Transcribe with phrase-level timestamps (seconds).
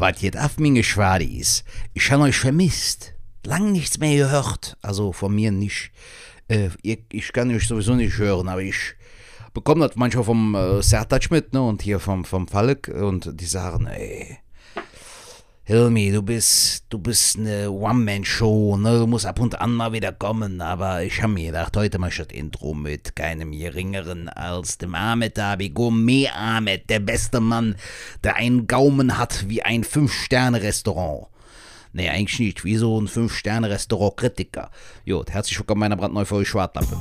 [0.00, 1.62] Was jetzt auf meine Schwadis?
[1.92, 3.12] Ich habe euch vermisst.
[3.44, 4.78] Lang nichts mehr gehört.
[4.80, 5.92] Also von mir nicht.
[6.48, 8.94] Äh, ich, ich kann euch sowieso nicht hören, aber ich
[9.52, 11.60] bekomme das manchmal vom äh, Sertac mit, ne?
[11.60, 12.88] Und hier vom, vom Falk.
[12.88, 14.38] Und die sagen, ey.
[15.70, 18.98] Hilmi, du bist, du bist eine One-Man-Show, ne?
[18.98, 22.08] Du musst ab und an mal wieder kommen, aber ich habe mir gedacht, heute mach
[22.08, 27.76] ich das Intro mit keinem geringeren als dem Ahmed Abi, Gourmet Ahmed, der beste Mann,
[28.24, 31.28] der einen Gaumen hat wie ein Fünf-Sterne-Restaurant.
[31.92, 34.72] Nee, eigentlich nicht, wie so ein Fünf-Sterne-Restaurant-Kritiker.
[35.06, 36.98] Gut, herzlich willkommen bei einer brandneuen Folge Schwartlampe.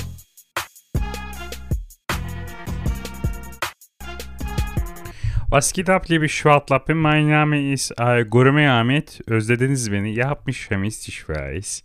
[5.51, 6.95] Was geht ab liebe Schwartlappen?
[6.95, 9.23] Mein Name ist äh, Gourmet Ahmet.
[9.27, 10.13] Özlediniz beni.
[10.13, 11.83] Ihr habt mich vermisst, ich weiß.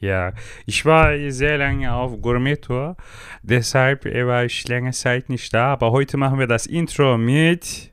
[0.00, 0.32] Ja,
[0.64, 2.96] ich war sehr lange auf Gourmet-Tour.
[3.42, 5.74] Deshalb war ich länger Zeit nicht da.
[5.74, 7.90] Aber heute machen wir das Intro mit...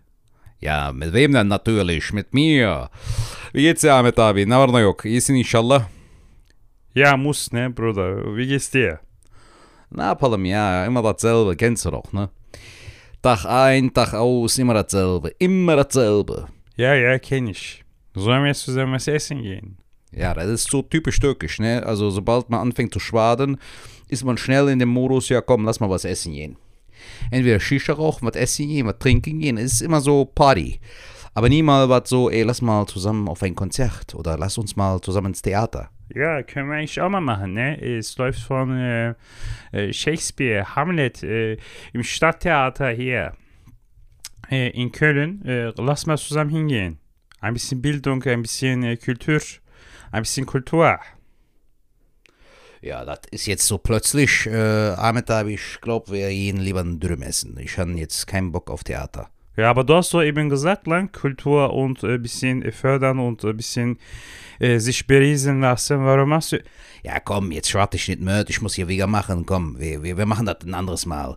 [0.61, 2.13] Ja, mit wem denn natürlich?
[2.13, 2.89] Mit mir.
[3.51, 4.45] Wie geht's dir, Ahmet abi?
[4.45, 5.05] Ne var ne yok?
[5.05, 5.83] İyisin inşallah.
[6.95, 8.37] Ja, muss, ne, Bruder?
[8.37, 8.99] Wie geht's dir?
[9.91, 12.29] Na, yapalım ya, immer dasselbe, kennst du doch, ne?
[13.21, 16.47] Tag ein, Tag aus, immer dasselbe, immer dasselbe.
[16.77, 17.83] Ja, ja, kenn ich.
[18.15, 19.77] Sollen wir zusammen was essen gehen?
[20.11, 21.85] Ja, das ist so typisch türkisch, ne?
[21.85, 23.57] Also sobald man anfängt zu schwaden,
[24.07, 26.55] ist man schnell in dem Modus, ja komm, lass mal was essen gehen.
[27.29, 30.79] Entweder Shisha rauchen, was essen gehen, was trinken gehen, es ist immer so Party.
[31.33, 34.75] Aber nie mal was so, ey, lass mal zusammen auf ein Konzert oder lass uns
[34.75, 35.89] mal zusammen ins Theater.
[36.13, 37.79] Ja, können wir eigentlich auch mal machen, ne?
[37.79, 39.13] Es läuft von äh,
[39.71, 41.57] äh, Shakespeare, Hamlet äh,
[41.93, 43.33] im Stadttheater hier
[44.49, 45.45] äh, in Köln.
[45.45, 46.97] Äh, lass mal zusammen hingehen.
[47.41, 49.39] Ein bisschen Bildung, ein bisschen äh, Kultur,
[50.11, 50.99] ein bisschen Kultur.
[52.81, 57.57] Ja, das ist jetzt so plötzlich, Ahmed, ich glaube, wir gehen lieber einen Dürüm essen.
[57.59, 59.29] Ich habe jetzt keinen Bock auf Theater.
[59.59, 63.43] Ja, aber du hast doch eben gesagt, lang Kultur und ein bisschen äh, fördern und
[63.43, 63.99] ein bisschen
[64.59, 66.05] äh, sich beriesen lassen.
[66.05, 66.63] Warum machst du.
[67.03, 69.45] Ja, komm, jetzt schwarte ich nicht mehr, ich muss hier wieder machen.
[69.45, 71.35] Komm, wir, wir, wir machen das ein anderes Mal.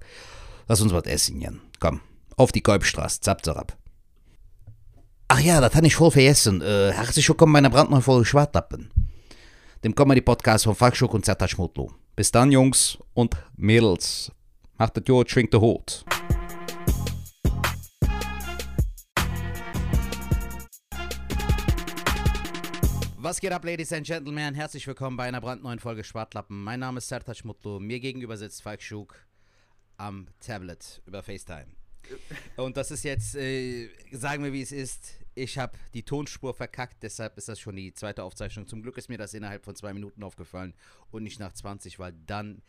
[0.69, 1.61] Lass uns was essen, Jan.
[1.81, 2.01] Komm,
[2.37, 3.77] auf die Kolbstraße, zap, zap.
[5.27, 6.63] Ach ja, das habe ich voll vergessen.
[6.63, 8.93] Äh, herzlich willkommen bei einer brandneuen Folge Schwartlappen.
[9.83, 11.91] Dem Comedy-Podcast von Falkschuck und Zerta Schmutlu.
[12.15, 14.31] Bis dann, Jungs und Mädels.
[14.79, 16.05] Macht das gut, schwingt der Hut.
[23.25, 24.53] Was geht ab, Ladies and Gentlemen?
[24.53, 26.61] Herzlich willkommen bei einer brandneuen Folge Schwartlappen.
[26.61, 27.79] Mein Name ist Sertac Mutlu.
[27.79, 29.15] Mir gegenüber sitzt Falk Schug
[29.97, 31.69] am Tablet über FaceTime.
[32.57, 37.05] Und das ist jetzt, äh, sagen wir wie es ist, ich habe die Tonspur verkackt,
[37.05, 38.67] deshalb ist das schon die zweite Aufzeichnung.
[38.67, 40.75] Zum Glück ist mir das innerhalb von zwei Minuten aufgefallen
[41.13, 42.61] und nicht nach 20, weil dann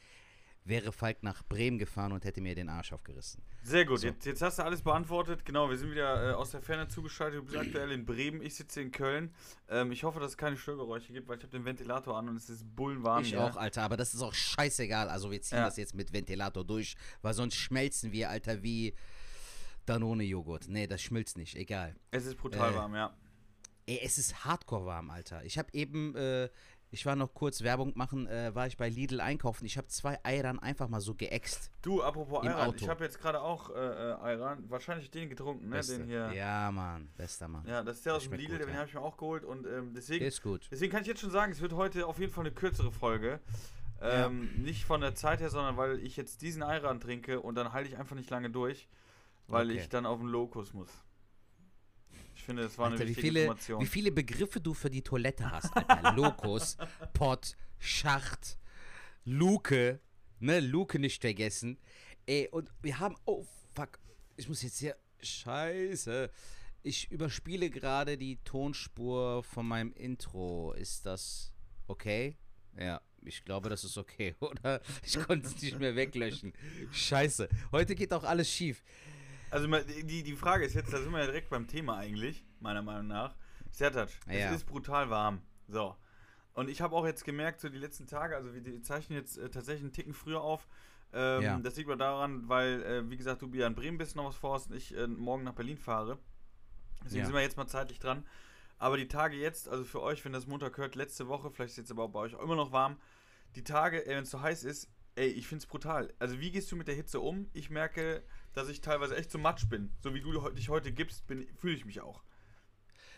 [0.65, 3.43] wäre Falk nach Bremen gefahren und hätte mir den Arsch aufgerissen.
[3.63, 4.07] Sehr gut, So.
[4.07, 5.43] jetzt, jetzt hast du alles beantwortet.
[5.45, 7.39] Genau, wir sind wieder äh, aus der Ferne zugeschaltet.
[7.41, 9.33] Du bist aktuell in Bremen, ich sitze in Köln.
[9.69, 12.35] Ähm, ich hoffe, dass es keine Störgeräusche gibt, weil ich habe den Ventilator an und
[12.37, 13.23] es ist bullenwarm.
[13.23, 13.43] Ich hier.
[13.43, 15.09] auch, Alter, aber das ist auch scheißegal.
[15.09, 15.65] Also wir ziehen Ja.
[15.65, 18.93] das jetzt mit Ventilator durch, weil sonst schmelzen wir, Alter, wie
[19.85, 20.67] Danone-Joghurt.
[20.69, 21.95] Nee, das schmilzt nicht, egal.
[22.11, 23.13] Es ist brutal Äh, warm, ja.
[23.85, 25.43] Ey, es ist hardcore warm, Alter.
[25.43, 26.47] Ich habe eben, äh,
[26.93, 29.65] ich war noch kurz Werbung machen, äh, war ich bei Lidl einkaufen.
[29.65, 31.71] Ich habe zwei Eiern einfach mal so geäxt.
[31.81, 32.77] Du, apropos Ayran, Auto.
[32.83, 35.77] ich habe jetzt gerade auch äh, äh, Ayran, wahrscheinlich den getrunken, ne?
[35.77, 35.97] Beste.
[35.97, 36.31] Den hier.
[36.33, 37.65] Ja, Mann, bester Mann.
[37.67, 38.75] Ja, das ist der Das aus dem Lidl, gut, den ja.
[38.79, 40.67] habe ich mir auch geholt und ähm, deswegen, ist gut.
[40.71, 43.39] deswegen kann ich jetzt schon sagen, es wird heute auf jeden Fall eine kürzere Folge.
[44.01, 47.71] Ähm, Nicht von der Zeit her, sondern weil ich jetzt diesen Ayran trinke und dann
[47.73, 48.87] halte ich einfach nicht lange durch,
[49.47, 49.79] weil Okay.
[49.79, 50.89] ich dann auf den Lokus muss.
[52.43, 53.81] Ich finde, das war eine Alter, wie wichtige viele, Information.
[53.81, 56.11] wie viele Begriffe du für die Toilette hast, Alter.
[56.17, 56.75] Lokus,
[57.13, 58.59] Pott, Schacht,
[59.23, 60.01] Luke,
[60.41, 61.79] ne, Luke nicht vergessen.
[62.25, 63.97] Ey, und wir haben, oh, fuck,
[64.35, 66.29] ich muss jetzt hier, scheiße.
[66.81, 70.73] Ich überspiele gerade die Tonspur von meinem Intro.
[70.73, 71.53] Ist das
[71.87, 72.35] okay?
[72.77, 74.81] Ja, ich glaube, das ist okay, oder?
[75.05, 76.51] Ich konnte es nicht mehr weglöschen.
[76.91, 77.47] Scheiße.
[77.71, 78.83] Heute geht auch alles schief.
[79.53, 82.81] Also die, die Frage ist jetzt, da sind wir ja direkt beim Thema eigentlich, meiner
[82.81, 83.35] Meinung nach.
[83.71, 84.49] Sertac, Ja.
[84.49, 85.41] es ist brutal warm.
[85.67, 85.95] So.
[86.53, 89.37] Und ich habe auch jetzt gemerkt, so die letzten Tage, also wir die zeichnen jetzt
[89.37, 90.67] äh, tatsächlich einen Ticken früher auf.
[91.13, 91.59] Ähm, Ja.
[91.59, 94.35] Das liegt aber daran, weil, äh, wie gesagt, du wieder in Bremen bist, noch was
[94.35, 96.17] vorhast und ich äh, morgen nach Berlin fahre.
[97.03, 97.25] Deswegen Ja.
[97.25, 98.25] sind wir jetzt mal zeitlich dran.
[98.79, 101.77] Aber die Tage jetzt, also für euch, wenn das Montag hört, letzte Woche, vielleicht ist
[101.77, 102.97] jetzt aber auch bei euch auch immer noch warm,
[103.55, 106.11] die Tage, ey, wenn es so heiß ist, ey, ich find's brutal.
[106.19, 107.47] Also wie gehst du mit der Hitze um?
[107.53, 108.23] Ich merke,
[108.53, 109.91] dass ich teilweise echt so matsch bin.
[110.01, 112.23] So wie du dich heute gibst, fühle ich mich auch.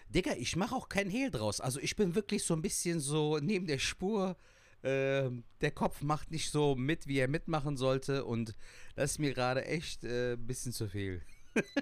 [0.09, 1.59] Digga, ich mache auch keinen Hehl draus.
[1.61, 4.37] Also ich bin wirklich so ein bisschen so neben der Spur.
[4.83, 8.23] Ähm, der Kopf macht nicht so mit, wie er mitmachen sollte.
[8.23, 8.55] Und
[8.95, 11.21] das ist mir gerade echt äh, ein bisschen zu viel.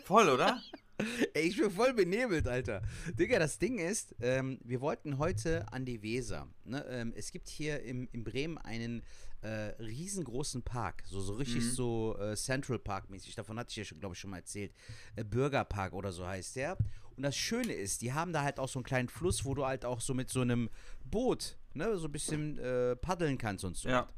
[0.06, 0.62] Voll, oder?
[1.34, 2.82] Ey, ich bin voll benebelt, Alter.
[3.18, 6.48] Digga, das Ding ist, ähm, wir wollten heute an die Weser.
[6.66, 6.86] Ne?
[6.90, 9.04] Ähm, es gibt hier im, in Bremen einen
[9.42, 11.04] äh, riesengroßen Park.
[11.06, 11.72] So, so richtig Mhm.
[11.72, 13.36] so äh, Central Park mäßig.
[13.36, 14.74] Davon hatte ich ja, glaube ich, schon mal erzählt.
[15.16, 16.78] Äh, Bürgerpark oder so heißt der.
[17.16, 19.66] Und das Schöne ist, die haben da halt auch so einen kleinen Fluss, wo du
[19.66, 20.70] halt auch so mit so einem
[21.06, 23.90] Boot, ne, so ein bisschen äh, paddeln kannst und so.
[23.90, 24.10] Ja.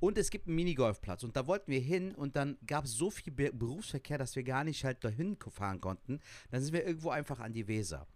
[0.00, 3.10] Und es gibt einen Minigolfplatz und da wollten wir hin und dann gab es so
[3.10, 6.20] viel Be Berufsverkehr, dass wir gar nicht halt dahin fahren konnten.
[6.50, 8.06] Dann sind wir irgendwo einfach an die Weser.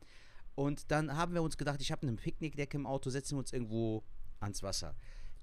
[0.55, 3.53] Und dann haben wir uns gedacht, ich habe eine Picknickdecke im Auto, setzen wir uns
[3.53, 4.03] irgendwo
[4.41, 4.97] ans Wasser.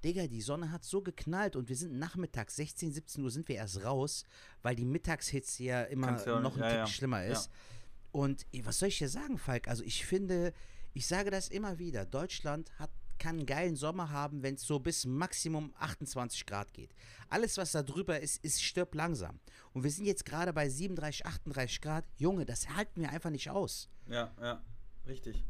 [0.04, 3.56] Digga, die Sonne hat so geknallt und wir sind nachmittags, 16, 17 Uhr sind wir
[3.56, 4.24] erst raus,
[4.62, 6.86] weil die Mittagshitze ja immer auch noch ein ja, Tick ja.
[6.88, 7.50] schlimmer ist.
[8.10, 9.68] Und was soll ich dir sagen, Falk?
[9.68, 10.52] Also ich finde,
[10.92, 14.78] ich sage das immer wieder, Deutschland hat kann einen geilen Sommer haben, wenn es so
[14.78, 16.94] bis Maximum 28 Grad geht.
[17.28, 19.40] Alles, was da drüber ist, ist stirbt langsam.
[19.72, 22.04] Und wir sind jetzt gerade bei 37, 38 Grad.
[22.16, 23.88] Junge, das halten wir einfach nicht aus.
[24.08, 24.62] Ja, ja.
[25.06, 25.44] Richtig.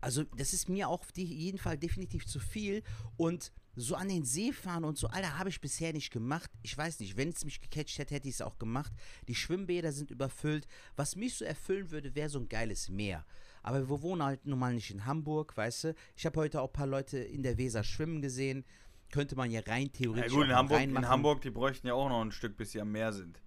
[0.00, 2.82] Also, das ist mir auf die, jeden Fall definitiv zu viel.
[3.16, 6.50] Und so an den See fahren und so, Alter, habe ich bisher nicht gemacht.
[6.62, 8.92] Ich weiß nicht, wenn es mich gecatcht hätte, hätte ich es auch gemacht.
[9.28, 10.66] Die Schwimmbäder sind überfüllt.
[10.96, 13.24] Was mich so erfüllen würde, wäre so ein geiles Meer.
[13.68, 15.94] Aber wir wohnen halt nun mal nicht in Hamburg, weißt du.
[16.16, 18.64] Ich habe heute auch ein paar Leute in der Weser schwimmen gesehen.
[19.12, 22.08] Könnte man ja rein Ja, theoretisch gut, in Hamburg, in Hamburg, die bräuchten ja auch
[22.08, 23.42] noch ein Stück, bis sie am Meer sind.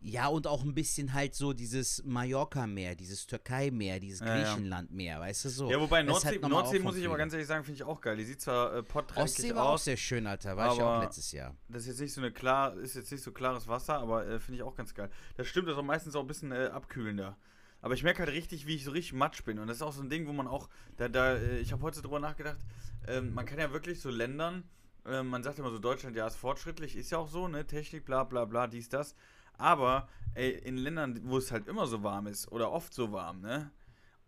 [0.00, 4.54] Ja, und auch ein bisschen halt so dieses Mallorca-Meer, dieses Türkei-Meer, dieses Ja, ja.
[4.54, 5.70] Griechenland-Meer, weißt du so.
[5.70, 8.16] Ja, wobei Nordsee, halt Nordsee muss ich aber ganz ehrlich sagen, finde ich auch geil.
[8.16, 9.84] Die sieht zwar äh, Ostsee potränklich war auch aus.
[9.84, 10.56] sehr schön, Alter.
[10.56, 11.54] War ich ja auch letztes Jahr.
[11.68, 14.38] Das ist jetzt nicht so eine klar, ist jetzt nicht so klares Wasser, aber äh,
[14.38, 15.10] finde ich auch ganz geil.
[15.36, 17.36] Das stimmt, das ist auch meistens auch ein bisschen äh, abkühlender.
[17.82, 19.58] Aber ich merke halt richtig, wie ich so richtig matsch bin.
[19.58, 21.82] Und das ist auch so ein Ding, wo man auch, da, da, äh, ich habe
[21.82, 22.58] heute drüber nachgedacht,
[23.06, 24.64] ähm, man kann ja wirklich so Ländern,
[25.04, 28.04] äh, man sagt immer so, Deutschland, ja, ist fortschrittlich, ist ja auch so, ne, Technik,
[28.04, 29.14] bla bla bla, dies, das.
[29.58, 33.40] Aber, ey, in Ländern, wo es halt immer so warm ist, oder oft so warm,
[33.40, 33.70] ne,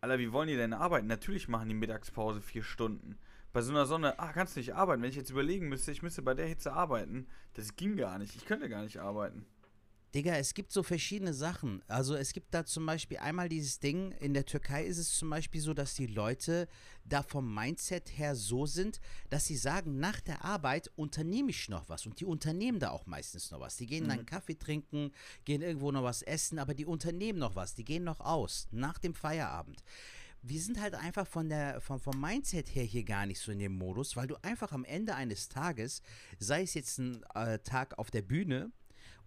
[0.01, 1.09] Alter, wie wollen die denn arbeiten?
[1.09, 3.19] Natürlich machen die Mittagspause vier Stunden.
[3.53, 5.03] Bei so einer Sonne, ah, kannst du nicht arbeiten.
[5.03, 8.37] Wenn ich jetzt überlegen müsste, ich müsste bei der Hitze arbeiten, das ging gar nicht.
[8.37, 9.45] Ich könnte gar nicht arbeiten.
[10.15, 11.83] Digga, es gibt so verschiedene Sachen.
[11.87, 15.29] Also es gibt da zum Beispiel einmal dieses Ding, in der Türkei ist es zum
[15.29, 16.67] Beispiel so, dass die Leute
[17.05, 21.91] da vom Mindset her so sind, dass sie sagen, nach der Arbeit unternehme ich noch
[21.91, 22.07] was.
[22.07, 23.77] Und die unternehmen da auch meistens noch was.
[23.77, 25.13] Die gehen dann Kaffee trinken,
[25.45, 27.75] gehen irgendwo noch was essen, aber die unternehmen noch was.
[27.75, 29.85] Die gehen noch aus, nach dem Feierabend.
[30.41, 33.59] Wir sind halt einfach von der, vom, vom Mindset her hier gar nicht so in
[33.59, 36.01] dem Modus, weil du einfach am Ende eines Tages,
[36.39, 38.71] sei es jetzt ein äh, Tag auf der Bühne,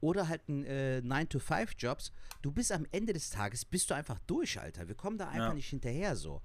[0.02, 2.12] oder halt ein äh, 9-to-5-Jobs,
[2.42, 4.88] du bist am Ende des Tages, bist du einfach durch, Alter.
[4.88, 5.54] Wir kommen da einfach Ja.
[5.54, 6.42] nicht hinterher so.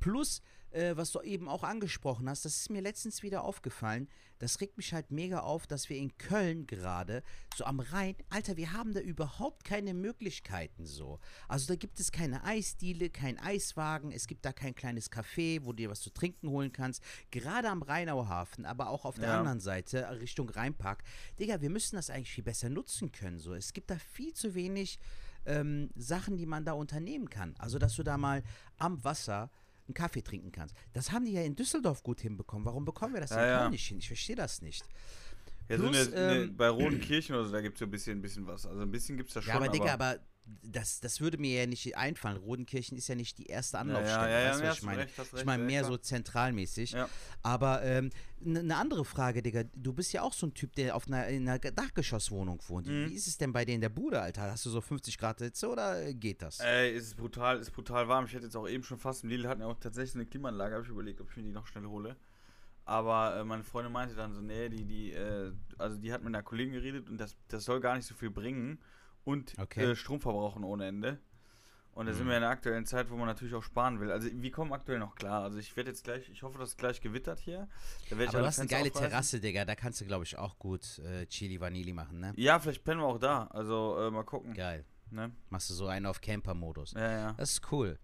[0.00, 0.42] Plus,
[0.76, 4.08] äh, was du eben auch angesprochen hast, das ist mir letztens wieder aufgefallen,
[4.38, 7.22] das regt mich halt mega auf, dass wir in Köln gerade,
[7.54, 11.18] so am Rhein, Alter, wir haben da überhaupt keine Möglichkeiten so.
[11.48, 15.72] Also da gibt es keine Eisdiele, kein Eiswagen, es gibt da kein kleines Café, wo
[15.72, 17.02] du dir was zu trinken holen kannst.
[17.30, 19.38] Gerade am Rheinauhafen, aber auch auf der Ja.
[19.38, 21.02] anderen Seite, Richtung Rheinpark.
[21.38, 23.38] Digga, wir müssen das eigentlich viel besser nutzen können.
[23.38, 23.54] So.
[23.54, 24.98] Es gibt da viel zu wenig
[25.46, 27.54] ähm, Sachen, die man da unternehmen kann.
[27.58, 28.42] Also, dass du da mal
[28.78, 29.50] am Wasser
[29.88, 30.74] einen Kaffee trinken kannst.
[30.92, 32.64] Das haben die ja in Düsseldorf gut hinbekommen.
[32.64, 33.70] Warum bekommen wir das Ja, in ja.
[33.70, 33.98] Nicht hin?
[33.98, 34.84] Ich verstehe das nicht.
[35.68, 37.90] Ja, Plus, so eine, eine, ähm, bei Rodenkirchen oder so, da gibt es ja ein
[37.90, 38.66] bisschen, ein bisschen was.
[38.66, 39.50] Also ein bisschen gibt es da schon.
[39.50, 40.18] Ja, aber Digga, aber
[40.62, 42.36] das, das würde mir ja nicht einfallen.
[42.36, 44.30] Rodenkirchen ist ja nicht die erste Anlaufstelle.
[44.30, 45.02] ja, ja, weißt du, ja, ich meine?
[45.02, 46.96] recht, hast ich recht, meine mehr so zentralmäßig.
[47.42, 48.10] Aber eine
[48.62, 49.64] ne andere Frage, Digga.
[49.74, 52.86] Du bist ja auch so ein Typ, der auf einer, in einer Dachgeschosswohnung wohnt.
[52.86, 53.08] Mhm.
[53.08, 54.42] Wie ist es denn bei dir in der Bude, Alter?
[54.42, 56.60] Hast du so 50 Grad Hitze oder äh, geht das?
[56.60, 58.26] Ey, es ist brutal, ist brutal warm.
[58.26, 60.74] Ich hätte jetzt auch eben schon fast im Lidl hatten ja auch tatsächlich eine Klimaanlage,
[60.74, 62.16] habe ich überlegt, ob ich mir die noch schnell hole.
[62.84, 66.28] Aber äh, meine Freundin meinte dann so, nee, die, die, äh, also die hat mit
[66.28, 68.78] einer Kollegin geredet und das, das soll gar nicht so viel bringen
[69.26, 69.90] und Okay.
[69.90, 71.18] äh, Strom verbrauchen ohne Ende.
[71.92, 74.10] Und da sind wir in der aktuellen Zeit, wo man natürlich auch sparen will.
[74.12, 75.42] Also wir kommen aktuell noch klar.
[75.44, 77.68] Also ich werde jetzt gleich, ich hoffe, dass es gleich gewittert hier.
[78.10, 79.08] Da werd ich Aber du hast eine geile aufreißen.
[79.08, 79.64] Terrasse, Digga.
[79.64, 82.34] Da kannst du, glaube ich, auch gut äh, Chili Vanilli machen, ne?
[82.36, 83.46] Ja, vielleicht pennen wir auch da.
[83.46, 84.52] Also äh, mal gucken.
[84.52, 84.84] Geil.
[85.10, 85.32] Ne?
[85.48, 86.92] Machst du so einen auf Camper-Modus.
[86.92, 87.32] Ja, ja.
[87.38, 87.98] Das ist cool.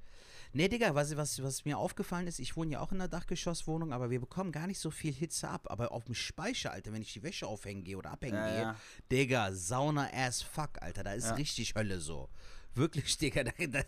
[0.54, 3.92] Nee, Digga, was, was, was mir aufgefallen ist, ich wohne ja auch in einer Dachgeschosswohnung,
[3.92, 5.66] aber wir bekommen gar nicht so viel Hitze ab.
[5.70, 8.60] Aber auf dem Speicher, Alter, wenn ich die Wäsche aufhängen gehe oder abhängen Ja, gehe,
[8.62, 8.76] ja.
[9.10, 11.34] Digga, Sauna as fuck, Alter, da ist Ja.
[11.34, 12.28] richtig Hölle so.
[12.74, 13.82] Wirklich, Digga, da, da,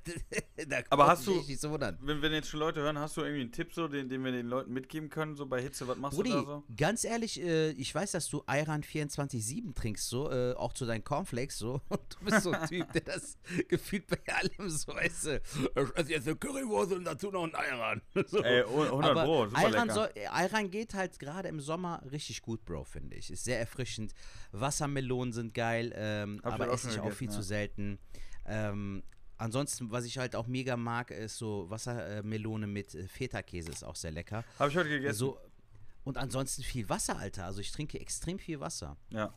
[0.67, 1.99] da Aber hast du- nicht so wundern.
[2.03, 4.33] Wenn, wenn jetzt schon Leute hören, hast du irgendwie einen Tipp so, den, den wir
[4.33, 6.65] den Leuten mitgeben können, so bei Hitze, was machst Brudi, du da so?
[6.77, 11.03] ganz ehrlich, äh, ich weiß, dass du Ayran 24-7 trinkst, so, äh, auch zu deinen
[11.03, 11.81] Cornflakes, so.
[11.89, 13.39] Und du bist so ein Typ, der das
[13.69, 15.41] gefühlt bei allem so, weißt du,
[15.77, 18.03] ich esse jetzt eine Currywurst und dazu noch ein Ayran.
[18.27, 18.43] So.
[18.43, 19.95] Ey, 100 Aber Pro, super Ayran, lecker.
[19.95, 23.31] soll, Ayran geht halt gerade im Sommer richtig gut, Bro, finde ich.
[23.31, 24.13] Ist sehr erfrischend.
[24.53, 27.35] Wassermelonen sind geil, ähm, aber esse ich auch viel ja.
[27.35, 27.99] zu selten.
[28.47, 29.03] Ähm,
[29.37, 33.97] ansonsten, was ich halt auch mega mag, ist so Wassermelone mit äh, Feta-Käse, ist auch
[33.97, 34.45] sehr lecker.
[34.59, 35.19] Habe ich heute gegessen.
[35.19, 35.39] So,
[36.05, 37.47] und ansonsten viel Wasser, Alter.
[37.47, 38.97] Also ich trinke extrem viel Wasser.
[39.11, 39.33] ja.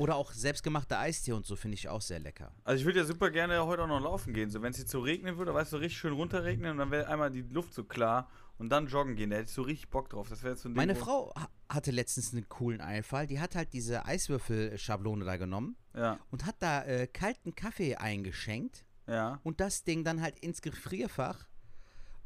[0.00, 2.52] Oder auch selbstgemachter Eistee und so finde ich auch sehr lecker.
[2.62, 4.48] Also ich würde ja super gerne heute auch noch laufen gehen.
[4.48, 6.92] So, wenn es jetzt so regnen würde, weißt du, so richtig schön runterregnen und dann
[6.92, 9.30] wäre einmal die Luft so klar und dann joggen gehen.
[9.30, 10.28] Da hätte ich so richtig Bock drauf.
[10.28, 13.26] Das wäre jetzt so ein Ding, Meine wo- Frau ha- hatte letztens einen coolen Einfall.
[13.26, 18.84] Die hat halt diese Eiswürfelschablone da genommen Ja, und hat da äh, kalten Kaffee eingeschenkt
[19.06, 19.40] ja.
[19.44, 21.46] und das Ding dann halt ins Gefrierfach.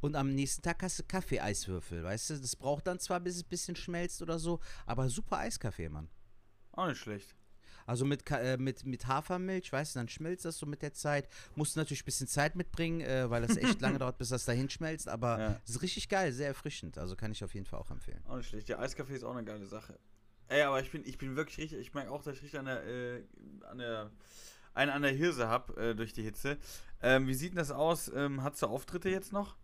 [0.01, 2.39] Und am nächsten Tag hast du Kaffee-Eiswürfel, weißt du?
[2.41, 6.09] Das braucht dann zwar, bis es ein bisschen schmelzt oder so, aber super Eiskaffee, Mann.
[6.73, 7.37] Auch nicht schlecht.
[7.93, 11.29] Also mit, äh, mit, mit Hafermilch, weißt du, dann schmilzt das so mit der Zeit.
[11.57, 14.47] Musst du natürlich ein bisschen Zeit mitbringen, äh, weil das echt lange dauert, bis das
[14.47, 15.11] dahin schmelzt.
[15.11, 15.61] Aber Ja.
[15.63, 16.97] es ist richtig geil, sehr erfrischend.
[16.97, 18.23] Also kann ich auf jeden Fall auch empfehlen.
[18.27, 18.71] Auch nicht schlecht.
[18.71, 19.99] Der Eiskaffee ist auch eine geile Sache.
[20.49, 22.65] Ey, aber ich bin, ich bin wirklich richtig, ich merke auch, dass ich richtig an
[22.65, 23.23] der, äh,
[23.71, 24.11] an der,
[24.73, 26.57] einen an der Hirse habe äh, durch die Hitze.
[27.03, 28.11] Ähm, wie sieht denn das aus?
[28.15, 29.57] Ähm, hast du Auftritte jetzt noch?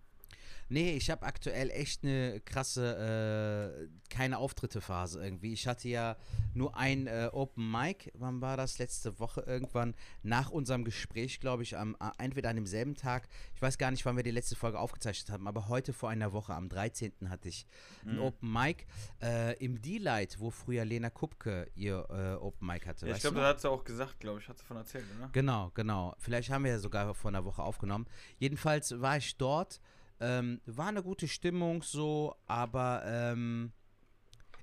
[0.70, 5.52] Nee, ich habe aktuell echt eine krasse, äh, keine Auftritte-Phase irgendwie.
[5.52, 6.16] Ich hatte ja
[6.54, 8.78] nur ein äh, Open Mic, wann war das?
[8.78, 13.62] Letzte Woche irgendwann, nach unserem Gespräch, glaube ich, am, äh, entweder an demselben Tag, ich
[13.62, 16.54] weiß gar nicht, wann wir die letzte Folge aufgezeichnet haben, aber heute vor einer Woche,
[16.54, 17.12] am 13.
[17.30, 17.66] hatte ich
[18.04, 18.10] Mhm.
[18.10, 18.87] ein Open Mic
[19.22, 23.08] äh, im D-Light, wo früher Lena Kupke ihr äh, Open Mic hatte.
[23.08, 25.28] Ja, ich glaube, da hat sie auch gesagt, glaube ich, hat sie von erzählt, oder?
[25.32, 26.14] Genau, genau.
[26.18, 28.06] Vielleicht haben wir ja sogar vor einer Woche aufgenommen.
[28.38, 29.80] Jedenfalls war ich dort.
[30.20, 33.72] Ähm, war eine gute Stimmung so, aber ähm,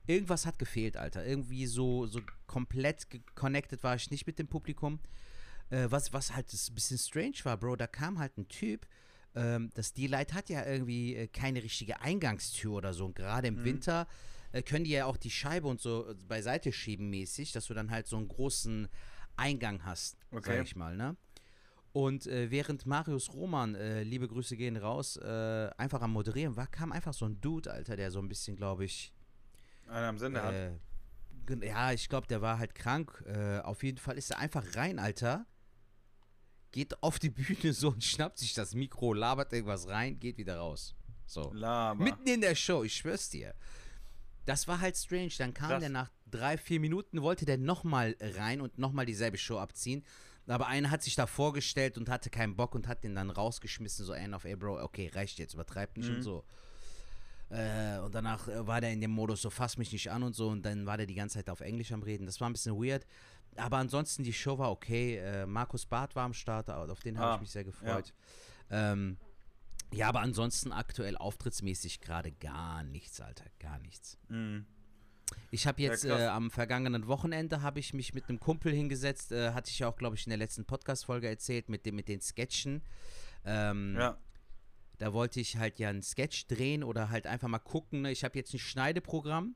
[0.06, 1.26] irgendwas hat gefehlt, Alter.
[1.26, 5.00] Irgendwie so, so komplett connected war ich nicht mit dem Publikum.
[5.70, 7.78] Äh, was, was halt ein bisschen strange war, Bro.
[7.78, 8.86] Da kam halt ein Typ.
[9.34, 13.06] Ähm, das D-Light hat ja irgendwie äh, keine richtige Eingangstür oder so.
[13.06, 14.08] Und gerade im Winter
[14.52, 17.74] äh, können die ja auch die Scheibe und so äh, beiseite schieben mäßig, dass du
[17.74, 18.88] dann halt so einen großen
[19.38, 20.58] Eingang hast, Okay.
[20.58, 21.18] sag ich mal, ne?
[21.96, 26.68] Und äh, während Marius Roman, äh, liebe Grüße gehen raus, äh, einfach am Moderieren war,
[26.68, 29.14] kam einfach so ein Dude, Alter, der so ein bisschen, glaube ich,
[29.88, 30.54] Einer am Sender hat.
[30.54, 33.24] äh, ja, ich glaube, der war halt krank.
[33.26, 35.46] Äh, auf jeden Fall ist er einfach rein, Alter.
[36.72, 40.58] Geht auf die Bühne so und schnappt sich das Mikro, labert irgendwas rein, geht wieder
[40.58, 40.96] raus.
[41.26, 41.54] So.
[41.54, 42.04] Laber.
[42.04, 43.56] Mitten in der Show, ich schwör's dir.
[44.46, 45.32] Das war halt strange.
[45.38, 45.80] Dann kam Krass.
[45.80, 50.04] der nach drei, vier Minuten, wollte der nochmal rein und nochmal dieselbe Show abziehen.
[50.48, 54.06] Aber einer hat sich da vorgestellt und hatte keinen Bock und hat den dann rausgeschmissen,
[54.06, 56.44] so ein auf, ey Bro, okay, reicht jetzt, übertreibt nicht und so.
[57.50, 60.36] Äh, und danach äh, war der in dem Modus so, fass mich nicht an und
[60.36, 60.50] so.
[60.50, 62.26] Und dann war der die ganze Zeit auf Englisch am Reden.
[62.26, 63.06] Das war ein bisschen weird.
[63.56, 65.18] Aber ansonsten, die Show war okay.
[65.18, 68.14] Äh, Markus Barth war am Start, auf den habe Ah, ich mich sehr gefreut.
[68.70, 69.18] Ähm,
[69.94, 74.18] ja, aber ansonsten aktuell auftrittsmäßig gerade gar nichts, Alter, gar nichts.
[74.28, 74.66] Mhm.
[75.52, 79.32] Ich habe jetzt Ja, äh, am vergangenen Wochenende habe ich mich mit einem Kumpel hingesetzt,
[79.32, 82.08] äh, hatte ich ja auch, glaube ich, in der letzten Podcast-Folge erzählt, mit, dem, mit
[82.08, 82.82] den Sketchen.
[83.46, 84.18] Ähm, Ja.
[84.98, 88.04] Da wollte ich halt ja einen Sketch drehen oder halt einfach mal gucken.
[88.04, 88.12] Ne?
[88.12, 89.56] Ich habe jetzt ein Schneideprogramm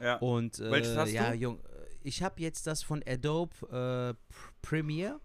[0.00, 0.16] Ja.
[0.16, 1.36] und äh, Welches hast ja, du?
[1.36, 1.60] Jung,
[2.02, 5.20] ich habe jetzt das von Adobe äh, Pr- Premiere.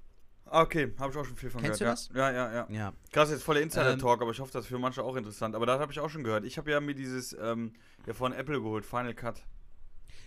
[0.45, 2.09] Ah, Okay, habe ich auch schon viel von Kennst gehört.
[2.13, 2.29] du ja.
[2.31, 2.67] Ja, ja, ja.
[2.69, 5.55] Ja, Krass, jetzt voller Ähm, Insider-Talk, aber ich hoffe, das ist für manche auch interessant.
[5.55, 6.45] Aber das habe ich auch schon gehört.
[6.45, 7.73] Ich habe ja mir dieses ähm,
[8.05, 9.41] ja, von Apple geholt, Final Cut.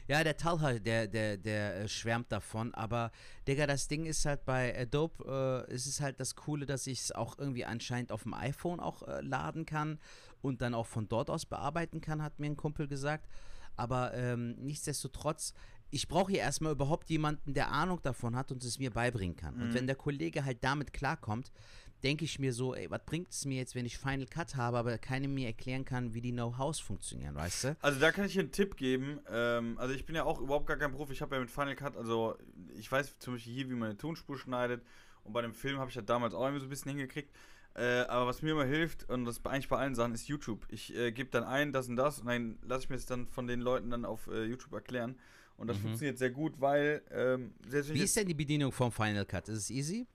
[0.09, 3.13] Ja, der Talha, der, der, der äh, schwärmt davon, aber
[3.47, 7.01] Digga, das Ding ist halt bei Adobe, äh, ist es halt das Coole, dass ich
[7.01, 9.99] es auch irgendwie anscheinend auf dem iPhone auch äh, laden kann
[10.41, 13.29] und dann auch von dort aus bearbeiten kann, hat mir ein Kumpel gesagt.
[13.77, 15.53] Aber ähm, nichtsdestotrotz,
[15.91, 19.61] ich brauche hier erstmal überhaupt jemanden, der Ahnung davon hat und es mir beibringen kann.
[19.61, 21.53] Und wenn der Kollege halt damit klarkommt,
[22.03, 24.79] denke ich mir so, ey, was bringt es mir jetzt, wenn ich Final Cut habe,
[24.79, 27.77] aber keiner mir erklären kann, wie die Know-hows funktionieren, weißt du?
[27.81, 29.21] Also da kann ich dir einen Tipp geben.
[29.31, 31.13] Ähm, also ich bin ja auch überhaupt gar kein Profi.
[31.13, 32.37] Ich habe ja mit Final Cut, also
[32.77, 34.83] ich weiß zum Beispiel hier, wie man eine Tonspur schneidet.
[35.25, 37.31] Und bei dem Film habe ich ja damals auch irgendwie so ein bisschen hingekriegt.
[37.75, 40.67] Äh, aber was mir immer hilft, und das eigentlich bei allen Sachen, ist YouTube.
[40.71, 43.27] Ich äh, gebe dann ein, das und das, und dann lasse ich mir das dann
[43.29, 45.17] von den Leuten dann auf äh, YouTube erklären.
[45.57, 49.49] Und das funktioniert sehr gut, weil ähm, Wie ist denn die Bedienung vom Final Cut?
[49.49, 50.07] Ist es easy?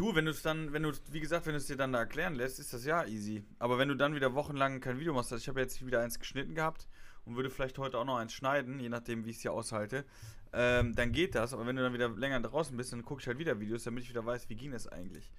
[0.00, 1.98] Du, wenn du es dann, wenn du, wie gesagt, wenn du es dir dann da
[1.98, 3.44] erklären lässt, ist das ja easy.
[3.58, 6.18] Aber wenn du dann wieder wochenlang kein Video machst, also ich habe jetzt wieder eins
[6.18, 6.88] geschnitten gehabt
[7.26, 10.06] und würde vielleicht heute auch noch eins schneiden, je nachdem, wie ich es hier aushalte,
[10.54, 11.52] ähm, dann geht das.
[11.52, 14.04] Aber wenn du dann wieder länger draußen bist, dann gucke ich halt wieder Videos, damit
[14.04, 15.30] ich wieder weiß, wie ging das eigentlich.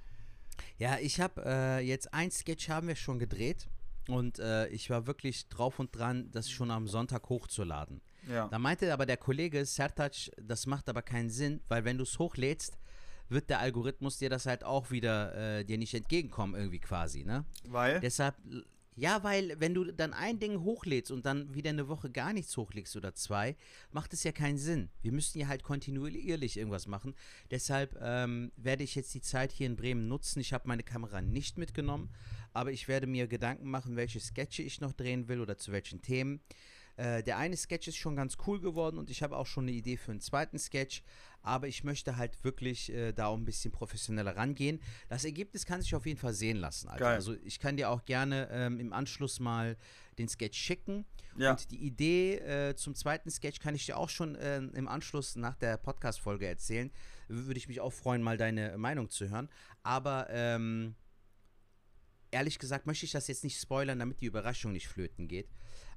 [0.77, 3.67] Ja, ich habe äh, jetzt ein Sketch haben wir schon gedreht
[4.09, 7.99] und äh, ich war wirklich drauf und dran, das schon am Sonntag hochzuladen.
[8.29, 8.47] Ja.
[8.47, 12.19] Da meinte aber der Kollege Sertac, das macht aber keinen Sinn, weil wenn du es
[12.19, 12.77] hochlädst,
[13.31, 17.45] wird der Algorithmus dir das halt auch wieder äh, dir nicht entgegenkommen irgendwie quasi, ne?
[17.63, 17.99] Weil?
[17.99, 18.35] Deshalb,
[18.95, 22.55] Ja, weil wenn du dann ein Ding hochlädst und dann wieder eine Woche gar nichts
[22.57, 23.55] hochlegst oder zwei,
[23.91, 24.89] macht es ja keinen Sinn.
[25.01, 27.15] Wir müssen ja halt kontinuierlich irgendwas machen.
[27.49, 30.41] Deshalb ähm, werde ich jetzt die Zeit hier in Bremen nutzen.
[30.41, 32.09] Ich habe meine Kamera nicht mitgenommen,
[32.51, 36.01] aber ich werde mir Gedanken machen, welche Sketche ich noch drehen will oder zu welchen
[36.01, 36.41] Themen.
[36.97, 39.71] Äh, der eine Sketch ist schon ganz cool geworden und ich habe auch schon eine
[39.71, 41.03] Idee für einen zweiten Sketch,
[41.41, 44.81] aber ich möchte halt wirklich äh, da auch ein bisschen professioneller rangehen.
[45.09, 46.89] Das Ergebnis kann sich auf jeden Fall sehen lassen.
[46.89, 47.07] Alter.
[47.07, 49.77] Also ich kann dir auch gerne ähm, im Anschluss mal
[50.17, 51.05] den Sketch schicken.
[51.37, 51.51] Ja.
[51.51, 55.35] Und die Idee äh, zum zweiten Sketch kann ich dir auch schon äh, im Anschluss
[55.35, 56.91] nach der Podcast-Folge erzählen.
[57.27, 59.49] Würde ich mich auch freuen, mal deine Meinung zu hören.
[59.83, 60.95] Aber ähm,
[62.31, 65.49] ehrlich gesagt möchte ich das jetzt nicht spoilern, damit die Überraschung nicht flöten geht.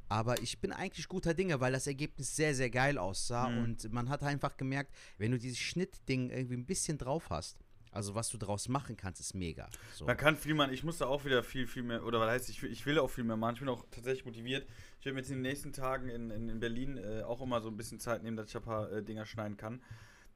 [0.08, 3.48] Aber ich bin eigentlich guter Dinge, weil das Ergebnis sehr, sehr geil aussah.
[3.48, 3.64] Mhm.
[3.64, 7.58] Und man hat einfach gemerkt, wenn du dieses Schnittding irgendwie ein bisschen drauf hast,
[7.94, 9.68] also was du draus machen kannst, ist mega.
[9.94, 10.04] So.
[10.04, 10.72] Man kann viel machen.
[10.72, 12.98] Ich muss da auch wieder viel, viel mehr, oder was heißt, ich will, ich will
[12.98, 13.54] auch viel mehr machen.
[13.54, 14.66] Ich bin auch tatsächlich motiviert.
[14.98, 17.60] Ich werde mir jetzt in den nächsten Tagen in, in, in Berlin äh, auch immer
[17.60, 19.80] so ein bisschen Zeit nehmen, dass ich ein paar äh, Dinger schneiden kann.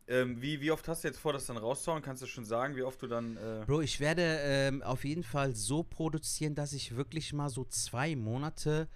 [0.07, 2.01] Ähm, wie, wie oft hast du jetzt vor, das dann rauszuhauen?
[2.01, 3.37] Kannst du schon sagen, wie oft du dann.
[3.37, 7.65] Äh, Bro, ich werde ähm, auf jeden Fall so produzieren, dass ich wirklich mal so
[7.65, 8.89] zwei Monate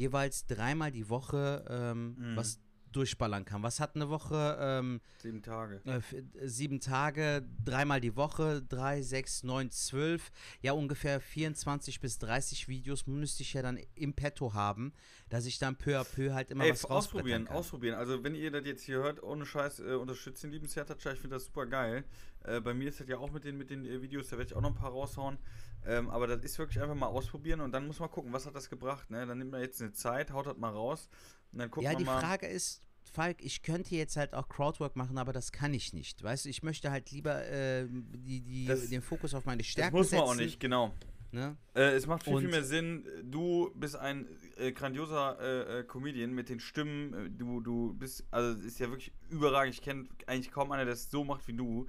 [0.00, 2.36] jeweils dreimal die Woche ähm, Mhm.
[2.36, 2.58] was
[2.92, 3.62] durchballern kann.
[3.62, 4.58] Was hat eine Woche?
[4.60, 5.80] Ähm, sieben Tage.
[5.84, 6.00] äh,
[6.48, 10.32] sieben Tage, dreimal die Woche, drei, sechs, neun, zwölf.
[10.60, 14.92] Ja, ungefähr 24 bis 30 Videos müsste ich ja dann im Petto haben,
[15.28, 17.56] dass ich dann peu à peu halt immer Ey, was ausprobieren, kann.
[17.58, 17.94] ausprobieren.
[17.96, 21.12] Also, wenn ihr das jetzt hier hört, ohne Scheiß, äh, unterstützt den lieben Sertacha.
[21.12, 22.02] Ich finde das super geil.
[22.42, 24.50] Äh, bei mir ist das ja auch mit den, mit den äh, Videos, da werde
[24.50, 25.38] ich auch noch ein paar raushauen.
[25.86, 28.54] Ähm, aber das ist wirklich einfach mal ausprobieren und dann muss man gucken, was hat
[28.54, 29.10] das gebracht.
[29.10, 29.26] Ne?
[29.26, 31.08] Dann nimmt man jetzt eine Zeit, haut das mal raus
[31.52, 32.20] und dann guckt Ja, man die mal.
[32.20, 32.82] Frage ist,
[33.12, 36.22] Falk, ich könnte jetzt halt auch Crowdwork machen, aber das kann ich nicht.
[36.22, 39.66] Weißt du, ich möchte halt lieber äh, die, die, Das- den Fokus auf meine das
[39.68, 40.30] Stärken muss man setzen.
[40.30, 40.94] auch nicht, genau.
[41.32, 41.56] Ne?
[41.74, 43.04] Äh, es macht viel, viel Und- mehr Sinn.
[43.24, 44.26] Du bist ein
[44.58, 47.14] äh, grandioser äh, äh, Comedian mit den Stimmen.
[47.14, 49.74] Äh, Du, du bist, also es ist ja wirklich überragend.
[49.74, 51.88] Ich kenne eigentlich kaum einer, der es so macht wie du.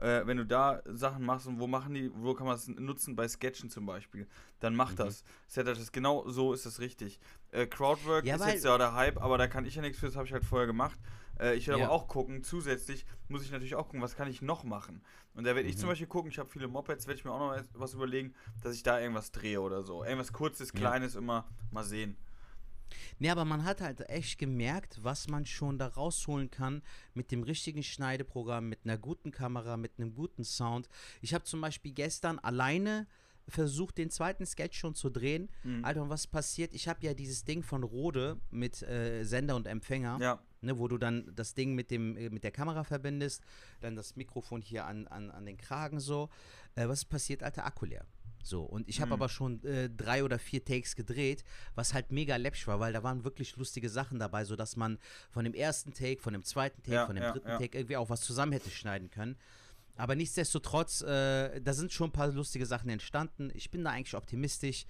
[0.00, 3.16] Äh, wenn du da Sachen machst und wo machen die, wo kann man es nutzen?
[3.16, 4.26] Bei Sketchen zum Beispiel.
[4.60, 4.96] Dann mach Mhm.
[4.96, 5.24] das.
[5.46, 7.20] Setup ist genau so ist das richtig.
[7.52, 10.06] Äh, Crowdwork Ja, ist jetzt ja der Hype, aber da kann ich ja nichts für,
[10.06, 10.98] das habe ich halt vorher gemacht.
[11.38, 11.86] Äh, ich werde Ja.
[11.86, 15.02] aber auch gucken, zusätzlich muss ich natürlich auch gucken, was kann ich noch machen.
[15.34, 15.80] Und da werde ich Mhm.
[15.80, 18.74] zum Beispiel gucken, ich habe viele Mopeds, werde ich mir auch noch was überlegen, dass
[18.74, 20.02] ich da irgendwas drehe oder so.
[20.04, 20.78] Irgendwas kurzes, Ja.
[20.80, 22.16] kleines immer mal sehen.
[23.18, 26.82] Nee, aber man hat halt echt gemerkt, was man schon da rausholen kann
[27.14, 30.88] mit dem richtigen Schneideprogramm, mit einer guten Kamera, mit einem guten Sound.
[31.20, 33.06] Ich habe zum Beispiel gestern alleine
[33.50, 35.48] versucht, den zweiten Sketch schon zu drehen.
[35.64, 35.84] Mhm.
[35.84, 36.72] Alter, und was passiert?
[36.74, 40.18] Ich habe ja dieses Ding von Rode mit äh, Sender und Empfänger.
[40.20, 40.40] Ja.
[40.62, 43.42] Ne, wo du dann das Ding mit, dem, äh, mit der Kamera verbindest,
[43.80, 46.28] dann das Mikrofon hier an, an, an den Kragen so.
[46.74, 48.04] Äh, was passiert, alter Akku leer.
[48.42, 49.12] So, und ich habe Mhm.
[49.14, 53.02] aber schon äh, drei oder vier Takes gedreht, was halt mega läppsch war, weil da
[53.02, 54.98] waren wirklich lustige Sachen dabei, sodass man
[55.30, 57.58] von dem ersten Take, von dem zweiten Take, Ja, von dem ja, dritten ja.
[57.58, 59.36] Take irgendwie auch was zusammen hätte schneiden können.
[59.96, 63.50] Aber nichtsdestotrotz, äh, da sind schon ein paar lustige Sachen entstanden.
[63.54, 64.86] Ich bin da eigentlich optimistisch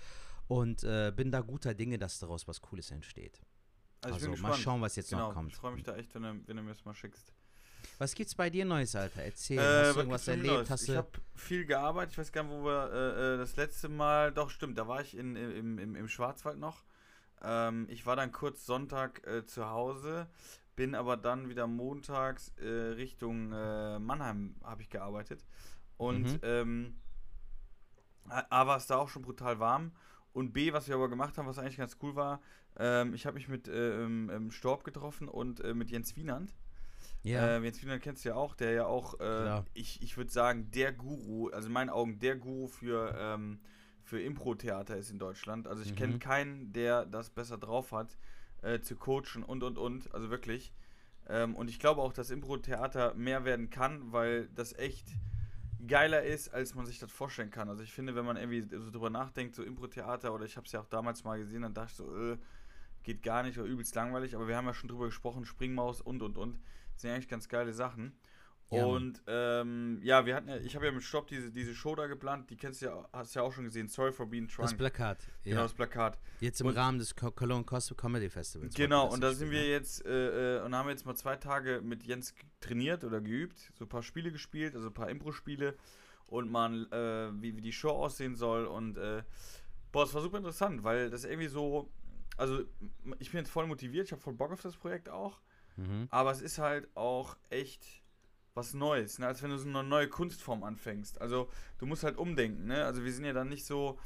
[0.46, 3.40] und äh, bin da guter Dinge, dass daraus was Cooles entsteht.
[4.02, 5.50] Also, mal schauen, was jetzt genau, noch kommt.
[5.50, 7.32] Ich freue mich da echt, wenn du, wenn du mir das mal schickst.
[7.98, 9.22] Was gibt's bei dir Neues, Alter?
[9.22, 10.70] Erzähl, Äh, hast was du irgendwas erlebt?
[10.70, 12.12] Hast ich habe viel gearbeitet.
[12.12, 14.32] Ich weiß gar nicht, wo wir äh, äh, das letzte Mal.
[14.32, 16.84] Doch, stimmt, da war ich in, im, im, im Schwarzwald noch.
[17.42, 20.28] Ähm, ich war dann kurz Sonntag äh, zu Hause,
[20.76, 25.44] bin aber dann wieder montags äh, Richtung äh, Mannheim habe ich gearbeitet.
[25.96, 26.38] Und Mhm.
[26.42, 26.94] ähm,
[28.28, 29.92] A war es da auch schon brutal warm.
[30.32, 32.40] Und B, was wir aber gemacht haben, was eigentlich ganz cool war,
[32.78, 36.54] ähm, ich habe mich mit äh, ähm, ähm, Storb getroffen und äh, mit Jens Wienand.
[37.22, 40.30] Ja, Äh, Jens Wienand kennst du ja auch, der ja auch, äh, ich, ich würde
[40.30, 43.60] sagen, der Guru, also in meinen Augen der Guru für, ähm,
[44.02, 45.68] für Impro-Theater ist in Deutschland.
[45.68, 45.96] Also ich Mhm.
[45.96, 48.18] kenne keinen, der das besser drauf hat,
[48.62, 50.72] äh, zu coachen und und und, also wirklich.
[51.28, 55.18] Ähm, und ich glaube auch, dass Impro-Theater mehr werden kann, weil das echt
[55.86, 57.68] geiler ist, als man sich das vorstellen kann.
[57.68, 60.72] Also ich finde, wenn man irgendwie so drüber nachdenkt, so Impro-Theater, oder ich habe es
[60.72, 62.38] ja auch damals mal gesehen, dann dachte ich so, äh,
[63.02, 66.22] geht gar nicht oder übelst langweilig, aber wir haben ja schon drüber gesprochen, Springmaus und
[66.22, 66.58] und und.
[66.92, 68.12] Das sind eigentlich ganz geile Sachen.
[68.72, 71.96] Ja, und ähm, ja, wir hatten ja, ich habe ja mit Stopp diese, diese Show
[71.96, 74.46] da geplant, die kennst du ja, hast du ja auch schon gesehen, Sorry for being
[74.46, 74.78] das drunk.
[74.78, 75.18] Plakat.
[75.42, 75.62] Genau, Ja.
[75.64, 76.20] das Plakat.
[76.38, 78.72] Jetzt im und- Rahmen des Co- Cologne Cos- Comedy Festivals.
[78.74, 81.80] Genau, und das da sind wir jetzt äh, äh, und haben jetzt mal zwei Tage
[81.82, 85.74] mit Jens trainiert oder geübt, so ein paar Spiele gespielt, also ein paar Impro-Spiele
[86.28, 89.24] und mal, äh, wie, wie die Show aussehen soll und äh,
[89.90, 91.90] boah, es war super interessant, weil das irgendwie so,
[92.40, 92.64] also
[93.18, 95.40] ich bin jetzt voll motiviert, ich habe voll Bock auf das Projekt auch?
[95.76, 96.08] Mhm.
[96.10, 98.02] aber es ist halt auch echt
[98.54, 99.26] was Neues, ne?
[99.26, 101.20] als wenn du so eine neue Kunstform anfängst.
[101.20, 101.48] Also
[101.78, 102.84] du musst halt umdenken, ne?
[102.84, 103.98] Also wir sind ja dann nicht so,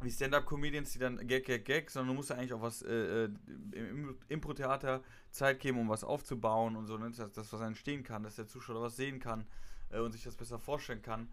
[0.00, 3.24] wie Stand-Up-Comedians, die dann Gag, Gag, Gag, sondern du musst ja eigentlich auch was äh,
[3.24, 3.30] äh,
[3.72, 7.10] im Impro-Theater Zeit geben, um was aufzubauen und so, ne?
[7.10, 9.46] dass das was entstehen kann, dass der Zuschauer was sehen kann
[9.90, 11.28] äh, und sich das besser vorstellen kann.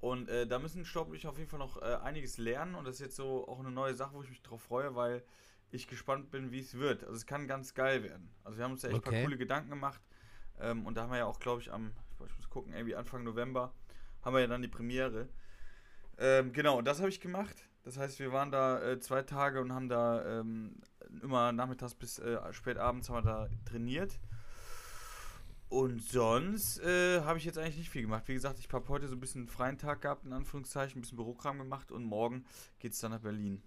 [0.00, 2.86] Und äh, da müssen Stopp und ich auf jeden Fall noch äh, einiges lernen und
[2.86, 5.22] das ist jetzt so auch eine neue Sache, wo ich mich drauf freue, weil
[5.70, 7.04] ich gespannt bin, wie es wird.
[7.04, 8.30] Also es kann ganz geil werden.
[8.44, 9.10] Also wir haben uns ja echt ein Okay.
[9.12, 10.00] paar coole Gedanken gemacht
[10.58, 11.92] ähm, und da haben wir ja auch, glaube ich, am,
[12.26, 13.74] ich muss gucken, irgendwie Anfang November
[14.22, 15.28] haben wir ja dann die Premiere.
[16.18, 17.56] Ähm, genau, und das habe ich gemacht.
[17.82, 20.76] Das heißt, wir waren da äh, zwei Tage und haben da ähm,
[21.22, 24.20] immer nachmittags bis äh, spät abends haben wir da trainiert.
[25.70, 28.24] Und sonst äh, habe ich jetzt eigentlich nicht viel gemacht.
[28.26, 31.02] Wie gesagt, ich habe heute so ein bisschen einen freien Tag gehabt, in Anführungszeichen, ein
[31.02, 32.44] bisschen Bürokram gemacht und morgen
[32.80, 33.62] geht es dann nach Berlin.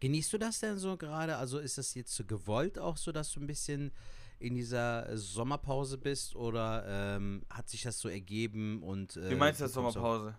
[0.00, 1.36] Genießt du das denn so gerade?
[1.36, 3.90] Also ist das jetzt so gewollt auch so, dass du ein bisschen
[4.38, 9.60] in dieser Sommerpause bist oder ähm, hat sich das so ergeben und äh, Wie meinst
[9.60, 10.38] du das Sommerpause?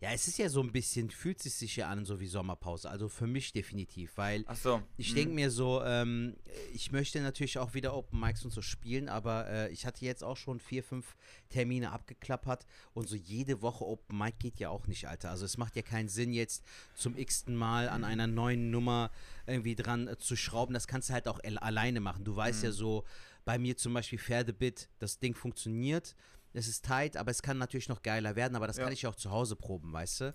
[0.00, 2.88] Ja, es ist ja so ein bisschen, fühlt sich sicher an, so wie Sommerpause.
[2.88, 4.80] Also für mich definitiv, weil so.
[4.96, 5.16] ich mhm.
[5.16, 6.36] denke mir so, ähm,
[6.72, 10.22] ich möchte natürlich auch wieder Open Mics und so spielen, aber äh, ich hatte jetzt
[10.22, 11.16] auch schon vier, fünf
[11.48, 15.30] Termine abgeklappert und so jede Woche Open Mic geht ja auch nicht, Alter.
[15.30, 19.10] Also es macht ja keinen Sinn jetzt zum x-ten Mal an einer neuen Nummer
[19.48, 20.74] irgendwie dran äh, zu schrauben.
[20.74, 22.22] Das kannst du halt auch alleine machen.
[22.24, 23.04] Du weißt ja so,
[23.48, 26.14] bei mir zum Beispiel Pferdebit, das Ding funktioniert.
[26.58, 28.84] Es ist tight, aber es kann natürlich noch geiler werden, aber das Ja.
[28.84, 30.34] kann ich auch zu Hause proben, weißt du?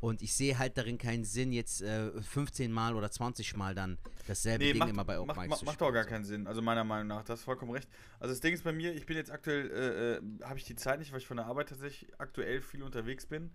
[0.00, 3.98] Und ich sehe halt darin keinen Sinn, jetzt äh, 15 Mal oder 20 Mal dann
[4.26, 6.24] dasselbe Nee, Ding macht, immer bei Open macht, Mics macht, zu macht auch gar keinen
[6.24, 6.46] Sinn.
[6.46, 7.88] Also meiner Meinung nach, das ist vollkommen recht.
[8.18, 10.74] Also das Ding ist bei mir, ich bin jetzt aktuell, äh, äh, habe ich die
[10.74, 13.50] Zeit nicht, weil ich von der Arbeit tatsächlich aktuell viel unterwegs bin.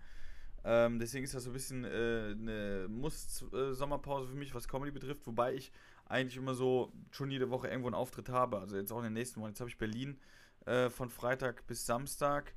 [0.63, 5.25] Ähm, deswegen ist das so ein bisschen äh, eine Muss-Sommerpause für mich, was Comedy betrifft,
[5.27, 5.71] wobei ich
[6.07, 8.59] eigentlich immer so schon jede Woche irgendwo einen Auftritt habe.
[8.59, 9.49] Also jetzt auch in den nächsten Wochen.
[9.49, 10.19] Jetzt habe ich Berlin
[10.65, 12.53] äh, von Freitag bis Samstag.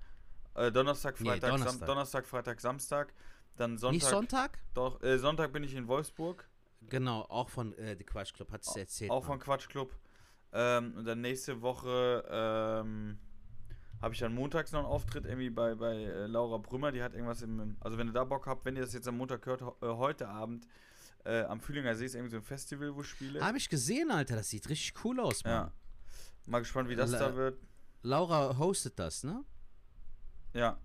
[0.55, 1.87] Äh, Donnerstag, Nee, Freitag, Sam Donnerstag.
[1.87, 3.15] Donnerstag, Freitag, Samstag.
[3.57, 3.95] Dann Sonntag.
[3.95, 4.59] Nicht Sonntag?
[4.75, 6.49] Doch, äh, Sonntag bin ich in Wolfsburg.
[6.89, 9.11] Genau, auch von äh, The Quatsch Club, hat es erzählt.
[9.11, 9.41] Auch von Mann.
[9.41, 9.93] Quatsch Club.
[10.53, 13.19] Ähm, und dann nächste Woche ähm,
[14.01, 16.93] habe ich dann montags noch einen Auftritt irgendwie bei, bei äh, Laura Brümmer.
[16.93, 17.77] Die hat irgendwas im.
[17.81, 20.29] Also, wenn ihr da Bock habt, wenn ihr das jetzt am Montag hört, äh, heute
[20.29, 20.67] Abend
[21.25, 23.41] äh, am Fühlinger See ist irgendwie so ein Festival, wo ich spiele.
[23.45, 25.53] Habe ich gesehen, Alter, das sieht richtig cool aus, Mann.
[25.53, 25.73] ja.
[26.47, 27.59] Mal gespannt, wie das La- da wird.
[28.09, 29.45] Laura hostet das, ne?
[30.55, 30.79] Ja.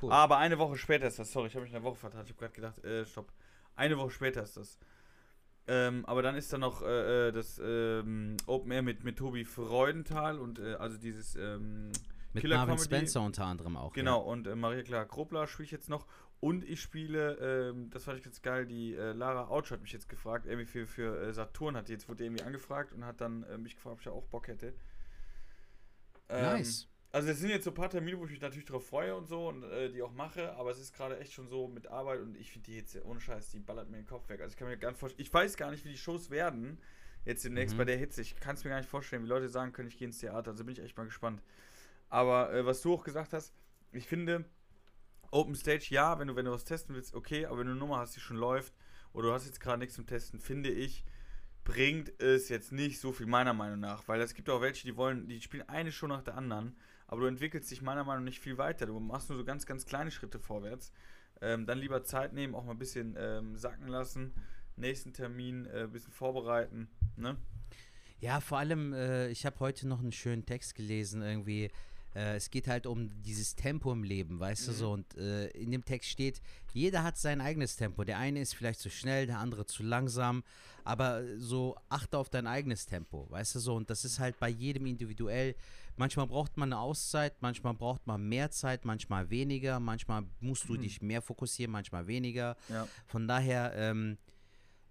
[0.00, 0.12] Cool.
[0.12, 1.32] Ah, aber eine Woche später ist das.
[1.32, 2.24] Sorry, ich habe mich eine Woche vertan.
[2.24, 3.32] Ich habe gerade gedacht, äh, stopp.
[3.74, 4.78] Eine Woche später ist das.
[5.66, 9.44] Ähm, aber dann ist da noch äh, äh, das ähm, Open Air mit, mit Tobi
[9.44, 11.90] Freudenthal und äh, also dieses ähm,
[12.34, 12.84] Mit Killer Marvin Comedy.
[12.84, 13.94] Spencer unter anderem auch.
[13.94, 16.06] Genau, und äh, Maria Clara Kropler spiele ich jetzt noch.
[16.38, 19.92] Und ich spiele, ähm, das fand ich ganz geil, die äh, Lara Autsch hat mich
[19.92, 23.06] jetzt gefragt, irgendwie für, für äh, Saturn hat die jetzt, wurde die irgendwie angefragt und
[23.06, 24.74] hat dann mich gefragt, ob ich da auch Bock hätte.
[26.28, 26.54] Ja.
[26.54, 26.88] Nice.
[27.12, 29.26] Also es sind jetzt so ein paar Termine, wo ich mich natürlich drauf freue und
[29.26, 32.20] so und äh, die auch mache, aber es ist gerade echt schon so mit Arbeit
[32.20, 34.40] und ich finde die jetzt ohne Scheiß, die ballert mir den Kopf weg.
[34.42, 36.78] Also ich kann mir gar nicht vorstellen, ich weiß gar nicht, wie die Shows werden
[37.24, 37.78] jetzt demnächst Mhm.
[37.78, 38.20] bei der Hitze.
[38.20, 40.50] Ich kann es mir gar nicht vorstellen, wie Leute sagen können, ich gehe ins Theater.
[40.50, 41.42] Also bin ich echt mal gespannt.
[42.10, 43.54] Aber äh, was du auch gesagt hast,
[43.92, 44.44] ich finde,
[45.30, 47.80] Open Stage, ja, wenn du, wenn du was testen willst, okay, aber wenn du eine
[47.80, 48.74] Nummer hast, die schon läuft,
[49.12, 51.04] oder du hast jetzt gerade nichts zum Testen, finde ich,
[51.66, 54.06] bringt es jetzt nicht so viel, meiner Meinung nach.
[54.08, 56.76] Weil es gibt auch welche, die wollen, die spielen eine Show nach der anderen,
[57.08, 58.86] aber du entwickelst dich meiner Meinung nach nicht viel weiter.
[58.86, 60.92] Du machst nur so ganz, ganz kleine Schritte vorwärts.
[61.42, 64.32] Ähm, dann lieber Zeit nehmen, auch mal ein bisschen ähm, sacken lassen,
[64.76, 67.36] nächsten Termin äh, ein bisschen vorbereiten, ne?
[68.20, 71.70] Ja, vor allem, äh, ich habe heute noch einen schönen Text gelesen, irgendwie.
[72.16, 74.76] Äh, es geht halt um dieses Tempo im Leben, weißt du Mhm.
[74.76, 74.92] so.
[74.92, 76.40] Und äh, in dem Text steht,
[76.72, 78.04] jeder hat sein eigenes Tempo.
[78.04, 80.42] Der eine ist vielleicht zu schnell, der andere zu langsam.
[80.84, 83.74] Aber so achte auf dein eigenes Tempo, weißt du so.
[83.74, 85.54] Und das ist halt bei jedem individuell.
[85.96, 89.80] Manchmal braucht man eine Auszeit, manchmal braucht man mehr Zeit, manchmal weniger.
[89.80, 92.56] Manchmal musst du dich mehr fokussieren, manchmal weniger.
[92.68, 92.86] Ja.
[93.06, 94.16] Von daher, ähm,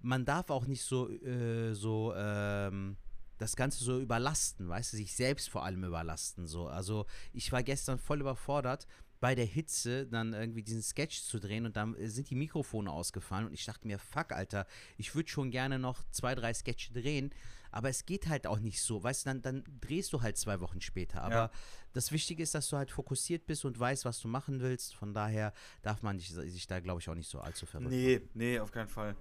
[0.02, 2.98] man darf auch nicht so, äh, so ähm,
[3.38, 6.48] das Ganze so überlasten, weißt du, sich selbst vor allem überlasten.
[6.48, 6.68] So.
[6.68, 8.88] Also ich war gestern voll überfordert,
[9.20, 12.92] bei der Hitze dann irgendwie diesen Sketch zu drehen und dann äh, sind die Mikrofone
[12.92, 14.68] ausgefallen und ich dachte mir, fuck, Alter,
[14.98, 17.32] ich würde schon gerne noch zwei, drei Sketche drehen,
[17.72, 20.60] aber es geht halt auch nicht so, weißt du, dann, dann drehst du halt zwei
[20.62, 21.24] Wochen später.
[21.24, 21.52] Aber Ja.
[21.94, 24.96] das Wichtige ist, dass du halt fokussiert bist und weißt, was du machen willst.
[24.96, 28.60] Von daher darf man sich da, glaube ich, auch nicht so allzu verrückt Nee, nee,
[28.60, 29.16] auf keinen Fall.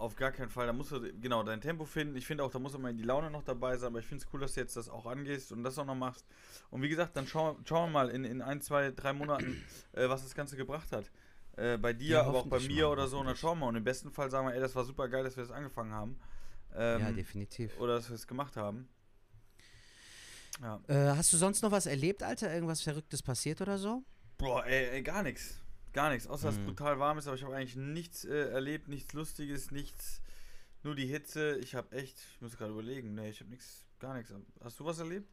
[0.00, 0.66] Auf gar keinen Fall.
[0.66, 2.16] Da musst du, genau, dein Tempo finden.
[2.16, 4.32] Ich finde auch, da muss immer die Laune noch dabei sein, aber ich finde es
[4.32, 6.24] cool, dass du jetzt das auch angehst und das auch noch machst.
[6.70, 10.08] Und wie gesagt, dann schauen schauen wir mal in, in ein, zwei, drei Monaten, äh,
[10.08, 11.10] was das Ganze gebracht hat.
[11.58, 13.18] Äh, bei dir, Ja, aber auch bei mir mal, oder so.
[13.18, 13.66] Und dann schauen wir.
[13.66, 15.92] Und im besten Fall sagen wir, ey, das war super geil, dass wir das angefangen
[15.92, 16.18] haben.
[16.74, 17.78] Ähm, Ja, definitiv.
[17.78, 18.88] Oder dass wir es gemacht haben.
[20.62, 20.80] Ja.
[20.88, 22.50] Äh, hast du sonst noch was erlebt, Alter?
[22.50, 24.02] Irgendwas Verrücktes passiert oder so?
[24.38, 25.60] Boah, ey, ey gar nichts.
[25.92, 26.66] Gar nichts, außer dass es Mhm.
[26.66, 30.22] brutal warm ist, aber ich habe eigentlich nichts äh, erlebt, nichts Lustiges, nichts.
[30.82, 31.56] Nur die Hitze.
[31.58, 34.32] Ich habe echt, ich muss gerade überlegen, nee, ich habe nichts, gar nichts.
[34.62, 35.28] Hast du was erlebt?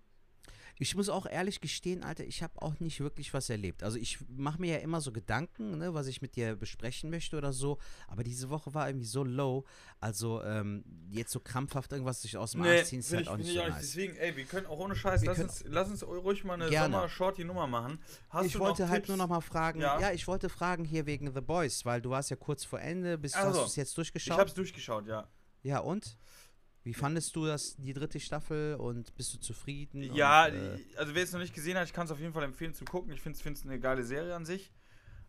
[0.80, 3.82] Ich muss auch ehrlich gestehen, Alter, ich habe auch nicht wirklich was erlebt.
[3.82, 7.36] Also ich mache mir ja immer so Gedanken, ne, was ich mit dir besprechen möchte
[7.36, 7.80] oder so.
[8.08, 9.66] Aber diese Woche war irgendwie so low.
[10.00, 13.38] Also ähm, jetzt so krampfhaft irgendwas sich aus dem Arsch ziehen, ist halt ich- auch
[13.38, 13.74] nicht so nice.
[13.80, 16.70] Deswegen, ey, wir können auch ohne Scheiß, Wir lass uns, lass uns ruhig mal eine.
[16.70, 18.00] Sommer-Shorty-Nummer machen.
[18.30, 19.08] Hast ich wollte halt Tipps?
[19.10, 20.00] nur noch mal fragen, Ja.
[20.00, 20.12] ja.
[20.12, 23.36] ich wollte fragen hier wegen The Boys, weil du warst ja kurz vor Ende, bist,
[23.36, 24.38] Also, hast du es jetzt Ich durchgeschaut?
[24.40, 25.28] hab's durchgeschaut, ja.
[25.64, 26.18] ja, und?
[26.88, 30.02] Wie fandest du das, die dritte Staffel und bist du zufrieden?
[30.16, 32.32] Ja, und, äh, also wer es noch nicht gesehen hat, ich kann es auf jeden
[32.32, 33.12] Fall empfehlen zu gucken.
[33.12, 34.72] Ich finde es eine geile Serie an sich.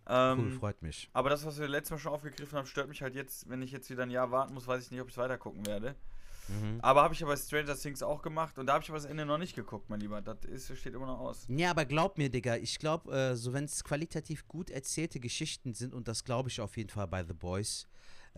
[0.09, 1.11] cool, Ähm, freut mich.
[1.12, 3.73] aber das, was wir letztes Mal schon aufgegriffen haben, stört mich halt jetzt, wenn ich
[3.73, 5.97] jetzt wieder ein Jahr warten muss, weiß ich nicht, ob ich es weiter gucken werde.
[6.47, 6.79] Mhm.
[6.81, 9.05] Aber habe ich ja bei Stranger Things auch gemacht und da habe ich aber das
[9.07, 10.23] Ende noch nicht geguckt, mein Lieber.
[10.23, 11.44] Das ist, steht immer noch aus.
[11.49, 15.75] Ja, aber glaub mir, Digga, ich glaube, äh, so wenn es qualitativ gut erzählte Geschichten
[15.75, 17.87] sind, und das glaube ich auf jeden Fall bei The Boys,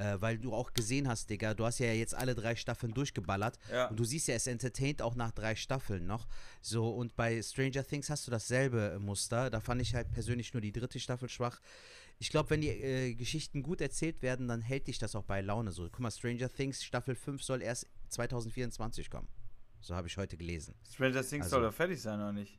[0.01, 3.59] äh, weil du auch gesehen hast, Digga, du hast ja jetzt alle drei Staffeln durchgeballert
[3.71, 3.89] Ja.
[3.89, 6.27] und du siehst ja, es entertaint auch nach drei Staffeln noch.
[6.63, 9.51] So, und bei Stranger Things hast du dasselbe äh, Muster.
[9.51, 11.61] Da fand ich halt persönlich nur die dritte Staffel schwach.
[12.19, 15.41] Ich glaube, wenn die äh, Geschichten gut erzählt werden, dann hält dich das auch bei
[15.41, 15.85] Laune so.
[15.85, 19.29] Guck mal, Stranger Things Staffel 5 soll erst 2024 kommen.
[19.81, 20.75] So habe ich heute gelesen.
[20.93, 22.59] Stranger Things Also- soll doch fertig sein, oder nicht?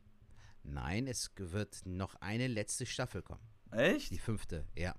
[0.64, 3.42] Nein, es wird noch eine letzte Staffel kommen.
[3.70, 4.10] Echt?
[4.10, 4.94] Die fünfte, ja.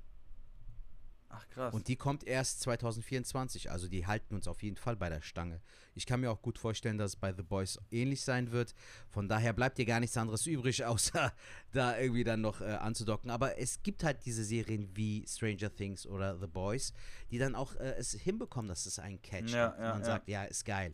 [1.35, 1.73] Ach krass.
[1.73, 3.71] Und die kommt erst 2024.
[3.71, 5.61] Also die halten uns auf jeden Fall bei der Stange.
[5.95, 8.75] Ich kann mir auch gut vorstellen, dass es bei The Boys ähnlich sein wird.
[9.09, 11.33] Von daher bleibt dir gar nichts anderes übrig, außer
[11.71, 13.31] da irgendwie dann noch äh, anzudocken.
[13.31, 16.93] Aber es gibt halt diese Serien wie Stranger Things oder The Boys,
[17.31, 20.05] die dann auch äh, es hinbekommen, dass es einen Catch Ja, und ja, man ja.
[20.05, 20.93] sagt, ja, ist geil.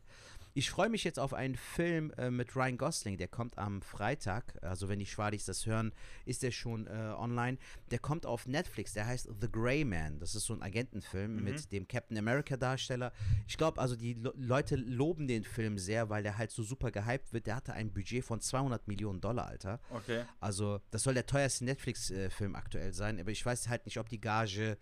[0.56, 4.58] Ich freue mich jetzt auf einen Film äh, mit Ryan Gosling, der kommt am Freitag.
[4.62, 5.94] Also wenn die Schwadis das hören,
[6.26, 7.58] ist der schon äh, online.
[7.92, 10.20] Der kommt auf Netflix, der heißt The Grey Man.
[10.20, 11.44] Das ist so ein Agentenfilm Mhm.
[11.44, 13.14] mit dem Captain America Darsteller.
[13.48, 16.92] Ich glaube, also die Lo Leute loben den Film sehr, weil der halt so super
[16.92, 17.46] gehypt wird.
[17.48, 19.80] Der hatte ein Budget von 200 Millionen Dollar, Alter.
[19.92, 20.24] okay.
[20.40, 24.20] Also, das soll der teuerste Netflix-Film aktuell sein, aber ich weiß halt nicht, ob die
[24.20, 24.78] Gage,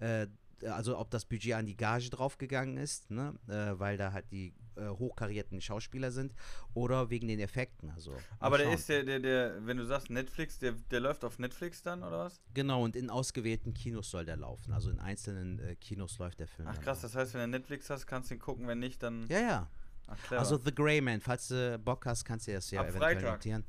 [0.00, 0.26] äh,
[0.66, 3.34] also ob das Budget an die Gage draufgegangen ist, ne?
[3.48, 6.34] äh, weil da halt die äh, hochkarierten Schauspieler sind,
[6.74, 7.90] oder wegen den Effekten.
[7.90, 8.74] Also, Aber der schauen.
[8.74, 12.20] ist der, der, der, wenn du sagst Netflix, der, der läuft auf Netflix dann, oder
[12.26, 12.40] was?
[12.54, 14.72] Genau, und in ausgewählten Kinos soll der laufen.
[14.72, 16.68] Also in einzelnen äh, Kinos läuft der Film.
[16.70, 19.26] Ach krass, das heißt, wenn du Netflix hast, kannst du ihn gucken, wenn nicht, dann.
[19.28, 19.70] Ja, ja.
[20.08, 20.32] Ach.
[20.32, 23.32] Also The Grey Man, falls du Bock hast, kannst du das ja Ab eventuell Freitag.
[23.32, 23.64] notieren.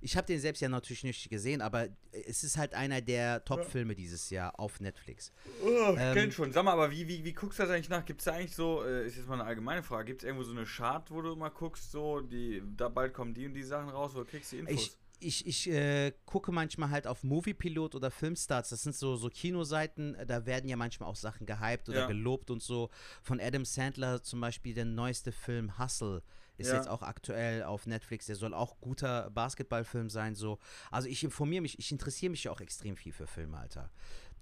[0.00, 3.94] Ich habe den selbst ja natürlich nicht gesehen, aber es ist halt einer der Top-Filme
[3.94, 5.32] dieses Jahr auf Netflix.
[5.62, 6.52] Oh, ich Ähm, kenn schon.
[6.52, 8.04] Sag mal, aber wie, wie, wie guckst du das eigentlich nach?
[8.04, 10.44] Gibt es da eigentlich so, äh, ist jetzt mal eine allgemeine Frage, gibt es irgendwo
[10.44, 13.62] so eine Chart, wo du mal guckst, so, die, da bald kommen die und die
[13.62, 14.98] Sachen raus, wo du kriegst die Infos?
[15.18, 18.68] Ich, ich, ich äh, gucke manchmal halt auf Moviepilot oder Filmstarts.
[18.68, 22.06] Das sind so, so Kinoseiten, äh, da werden ja manchmal auch Sachen gehypt oder Ja.
[22.06, 22.90] gelobt und so.
[23.22, 26.22] Von Adam Sandler zum Beispiel der neueste Film Hustle
[26.58, 26.76] ist Ja.
[26.76, 28.26] jetzt auch aktuell auf Netflix.
[28.26, 30.34] Der soll auch guter Basketballfilm sein.
[30.34, 30.58] So.
[30.90, 33.90] Also ich informiere mich, ich interessiere mich ja auch extrem viel für Filme, Alter.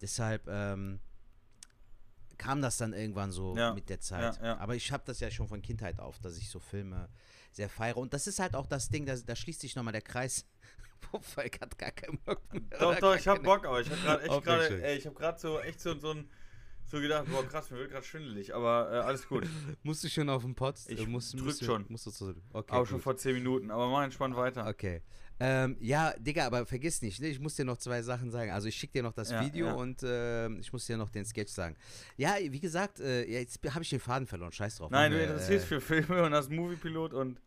[0.00, 1.00] Deshalb ähm,
[2.38, 3.72] kam das dann irgendwann so Ja.
[3.74, 4.40] mit der Zeit.
[4.42, 4.58] Ja.
[4.58, 7.08] Aber ich habe das ja schon von Kindheit auf, dass ich so Filme
[7.52, 7.96] sehr feiere.
[7.98, 10.44] Und das ist halt auch das Ding, da, da schließt sich nochmal der Kreis.
[11.20, 12.62] Falk hat gar keinen Bock mehr.
[12.80, 15.80] Doch, doch, ich hab keine- Bock, aber ich hab gerade echt ich gerade so echt
[15.80, 16.28] so, so ein,
[16.86, 19.46] so gedacht, boah krass, mir wird gerade schwindelig, aber äh, alles gut.
[19.82, 20.76] Musst du schon auf den Pott?
[20.88, 21.84] Ich Äh, musst, drück musst schon.
[21.88, 23.02] Musst du okay, aber schon gut.
[23.04, 24.66] vor 10 Minuten, aber mach entspannt weiter.
[24.66, 25.02] Okay.
[25.40, 27.26] Ähm, ja, Digga, aber vergiss nicht, ne?
[27.26, 28.52] ich muss dir noch zwei Sachen sagen.
[28.52, 29.72] Also ich schicke dir noch das Ja, Video ja.
[29.74, 31.76] und ähm, ich muss dir noch den Sketch sagen.
[32.16, 34.92] Ja, wie gesagt, äh, jetzt habe ich den Faden verloren, scheiß drauf.
[34.92, 37.40] Nein, du wir, interessierst äh, für Filme und hast Moviepilot und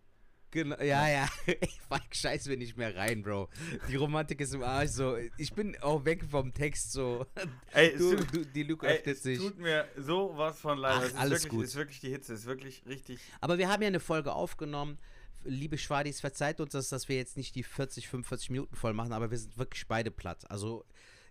[0.58, 1.30] Genau, ja, ja.
[1.62, 3.48] Ich Falk, scheiß mir nicht mehr rein, Bro.
[3.90, 5.16] Die Romantik ist im Arsch so.
[5.38, 7.26] Ich bin auch weg vom Text so.
[7.74, 9.38] ey, es Du, tut- du, die Luke ey, öffnet es sich.
[9.38, 10.96] tut mir so was von leid.
[10.98, 11.66] Ach, Es ist alles wirklich, gut.
[11.66, 13.20] ist wirklich die Hitze, ist wirklich richtig.
[13.40, 14.98] Aber wir haben ja eine Folge aufgenommen.
[15.44, 19.14] Liebe Schwadis, verzeiht uns das, dass wir jetzt nicht die 40, 45 Minuten voll machen,
[19.14, 20.50] aber wir sind wirklich beide platt.
[20.50, 20.84] Also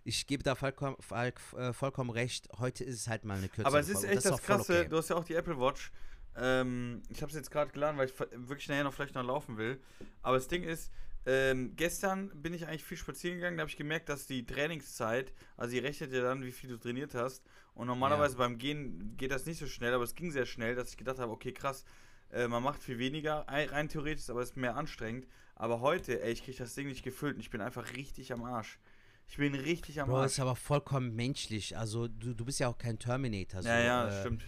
[0.05, 2.47] ich gebe da vollkommen, äh, vollkommen recht.
[2.59, 4.07] Heute ist es halt mal eine kürzere Aber es ist Folge.
[4.15, 4.89] echt das, voll Krasse, okay.
[4.89, 5.91] du hast ja auch die Apple Watch.
[6.37, 9.57] Ähm, ich habe es jetzt gerade geladen, weil ich wirklich nachher noch vielleicht noch laufen
[9.57, 9.79] will.
[10.21, 10.91] Aber das Ding ist,
[11.25, 15.33] ähm, gestern bin ich eigentlich viel spazieren gegangen, da habe ich gemerkt, dass die Trainingszeit,
[15.57, 17.43] also die rechnet ja dann, wie viel du trainiert hast.
[17.73, 20.91] Und normalerweise beim Gehen geht das nicht so schnell, aber es ging sehr schnell, dass
[20.91, 21.83] ich gedacht habe, okay, krass,
[22.31, 25.27] äh, man macht viel weniger, ei- rein theoretisch, aber es ist mehr anstrengend.
[25.55, 28.43] Aber heute, ey, ich kriege das Ding nicht gefüllt und ich bin einfach richtig am
[28.43, 28.79] Arsch.
[29.27, 30.33] Ich bin richtig am Bro, Arsch.
[30.33, 31.77] ist aber vollkommen menschlich.
[31.77, 33.61] Also du, du bist ja auch kein Terminator.
[33.61, 34.45] So, ja, ja, äh, stimmt.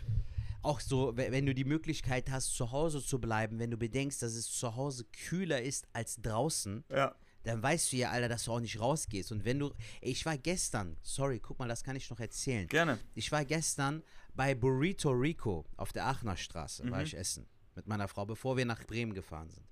[0.62, 4.22] Auch so, we- wenn du die Möglichkeit hast, zu Hause zu bleiben, wenn du bedenkst,
[4.22, 7.16] dass es zu Hause kühler ist als draußen, Ja.
[7.44, 9.32] dann weißt du ja, Alter, dass du auch nicht rausgehst.
[9.32, 12.68] Und wenn du, ich war gestern, sorry, guck mal, das kann ich noch erzählen.
[12.68, 13.00] Gerne.
[13.16, 14.04] Ich war gestern
[14.36, 18.66] bei Burrito Rico auf der Aachener Straße, war ich essen mit meiner Frau, bevor wir
[18.66, 19.66] nach Bremen gefahren sind.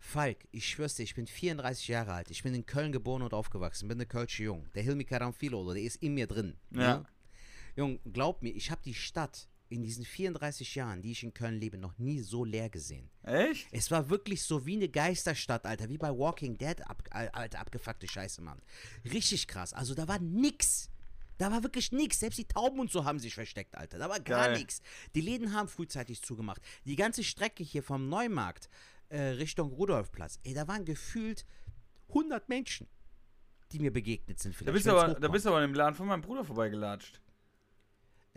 [0.00, 2.30] Falk, ich schwör's dir, ich bin 34 Jahre alt.
[2.30, 3.88] Ich bin in Köln geboren und aufgewachsen.
[3.88, 4.66] Bin eine Kölsche Jung.
[4.74, 6.56] Der Hilmi Karamfilo, der ist in mir drin.
[6.70, 7.04] Ja.
[7.76, 11.60] Jung, glaub mir, ich habe die Stadt in diesen 34 Jahren, die ich in Köln
[11.60, 13.10] lebe, noch nie so leer gesehen.
[13.22, 13.66] Echt?
[13.70, 17.60] Es war wirklich so wie eine Geisterstadt, Alter, wie bei Walking Dead, ab, al- alter,
[17.60, 18.60] abgefuckte Scheiße, Mann.
[19.04, 19.72] Richtig krass.
[19.72, 20.90] Also da war nix.
[21.36, 22.18] Da war wirklich nix.
[22.18, 23.98] Selbst die Tauben und so haben sich versteckt, Alter.
[23.98, 24.80] Da war gar nix.
[25.14, 26.60] Die Läden haben frühzeitig zugemacht.
[26.84, 28.68] Die ganze Strecke hier vom Neumarkt
[29.10, 31.46] äh, Richtung Rudolfplatz, ey, da waren gefühlt
[32.08, 32.88] 100 Menschen,
[33.72, 34.54] die mir begegnet sind.
[34.54, 36.44] Da Vielleicht, bist, du wenn's aber, da bist du aber im Laden von meinem Bruder
[36.44, 37.20] vorbeigelatscht.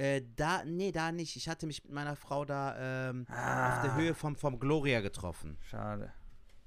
[0.02, 1.36] Äh, da, nee, da nicht.
[1.36, 3.76] Ich hatte mich mit meiner Frau da ähm, Ah.
[3.78, 5.58] auf der Höhe vom, vom Gloria getroffen.
[5.70, 6.12] Schade.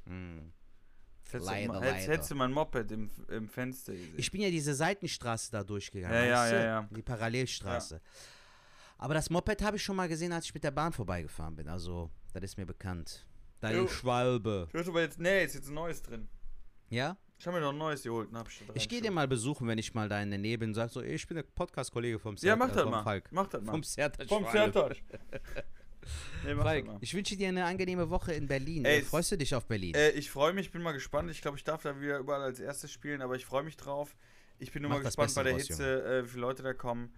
[0.07, 0.53] Hm.
[1.25, 4.15] Jetzt hättest, Leider, du, hättest, du mein Moped im, im Fenster gesehen.
[4.19, 6.15] Ich bin ja diese Seitenstraße da durchgegangen.
[6.17, 6.89] Ja, ja, ja, ja.
[6.91, 8.01] Die Parallelstraße.
[8.99, 11.69] Aber das Moped habe ich schon mal gesehen, als ich mit der Bahn vorbeigefahren bin.
[11.69, 13.27] Also, das ist mir bekannt.
[13.59, 13.89] Deine Jo.
[13.89, 14.69] Schwalbe.
[14.73, 16.29] ich aber jetzt, nee, ist jetzt ein neues drin.
[16.91, 17.17] Ja?
[17.39, 19.77] Ich habe mir noch ein neues geholt hab ich Ich gehe dir mal besuchen, wenn
[19.79, 22.37] ich mal da in der Nähe bin und sag so, ich bin der Podcast-Kollege vom
[22.37, 23.03] Ja, Sertac- mach äh, das vom mal.
[23.03, 23.29] Falk.
[23.33, 23.73] Mach das mal.
[23.73, 24.47] Vom Sertac Vom.
[24.51, 24.97] Sertac.
[26.45, 28.85] nee, mach Falk, ich wünsche dir eine angenehme Woche in Berlin.
[28.85, 29.95] Ey, Äh, Freust du dich auf Berlin?
[29.95, 31.31] Äh, ich freue mich, bin mal gespannt.
[31.31, 34.17] Ich glaube, ich darf da wieder überall als erstes spielen, aber ich freue mich drauf.
[34.59, 37.13] Ich bin nur Mach mal gespannt bei der Hitze, äh, wie viele Leute da kommen.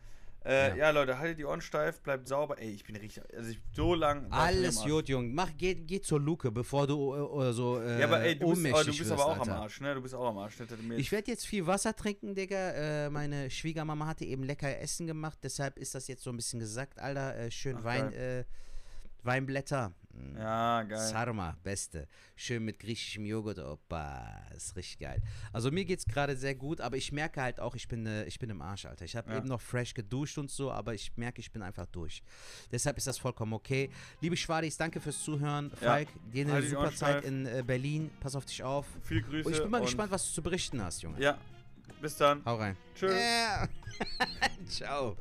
[0.46, 0.76] Äh, Ja.
[0.76, 0.90] ja.
[0.90, 2.58] Leute, haltet die Ohren steif, bleibt sauber.
[2.58, 3.22] Ey, ich bin richtig.
[3.34, 4.30] Also, ich so lang.
[4.30, 5.34] Alles am gut, Jung.
[5.34, 8.50] Mach, geh, geh zur Luke, bevor du äh, oder so äh, Ja, aber ey, du
[8.50, 9.56] bist, aber, du bist wirst, aber auch am Alter.
[9.56, 9.94] Arsch, ne?
[9.94, 10.54] Du bist auch am Arsch.
[10.82, 13.06] Mir Ich werde jetzt viel Wasser trinken, Digga.
[13.06, 16.60] Äh, meine Schwiegermama hatte eben lecker Essen gemacht, deshalb ist das jetzt so ein bisschen
[16.60, 17.36] gesagt, Alter.
[17.36, 18.44] Äh, schön Ach, Wein, äh,
[19.24, 19.92] Weinblätter.
[20.16, 20.36] Mm.
[20.36, 20.98] ja, geil.
[20.98, 22.08] Sarma, beste.
[22.34, 24.42] Schön mit griechischem Joghurt, opa.
[24.54, 25.22] Ist richtig geil.
[25.52, 28.38] Also mir geht's gerade sehr gut, aber ich merke halt auch, ich bin, äh, ich
[28.38, 29.04] bin im Arsch, Alter.
[29.04, 29.38] Ich habe Ja.
[29.38, 32.22] eben noch fresh geduscht und so, aber ich merke, ich bin einfach durch.
[32.72, 33.90] Deshalb ist das vollkommen okay.
[34.20, 35.70] Liebe Schwadis, danke fürs Zuhören.
[35.80, 35.88] Ja.
[35.88, 38.10] Falk, dir eine Halt super Zeit in äh, Berlin.
[38.20, 38.86] Pass auf dich auf.
[39.02, 39.46] Viel Grüße.
[39.46, 41.20] Und ich bin mal gespannt, was du zu berichten hast, Junge.
[41.20, 41.38] Ja,
[42.00, 42.44] bis dann.
[42.44, 42.76] Hau rein.
[42.94, 43.12] Tschüss.
[43.14, 43.68] Ja.
[44.66, 45.16] Ciao.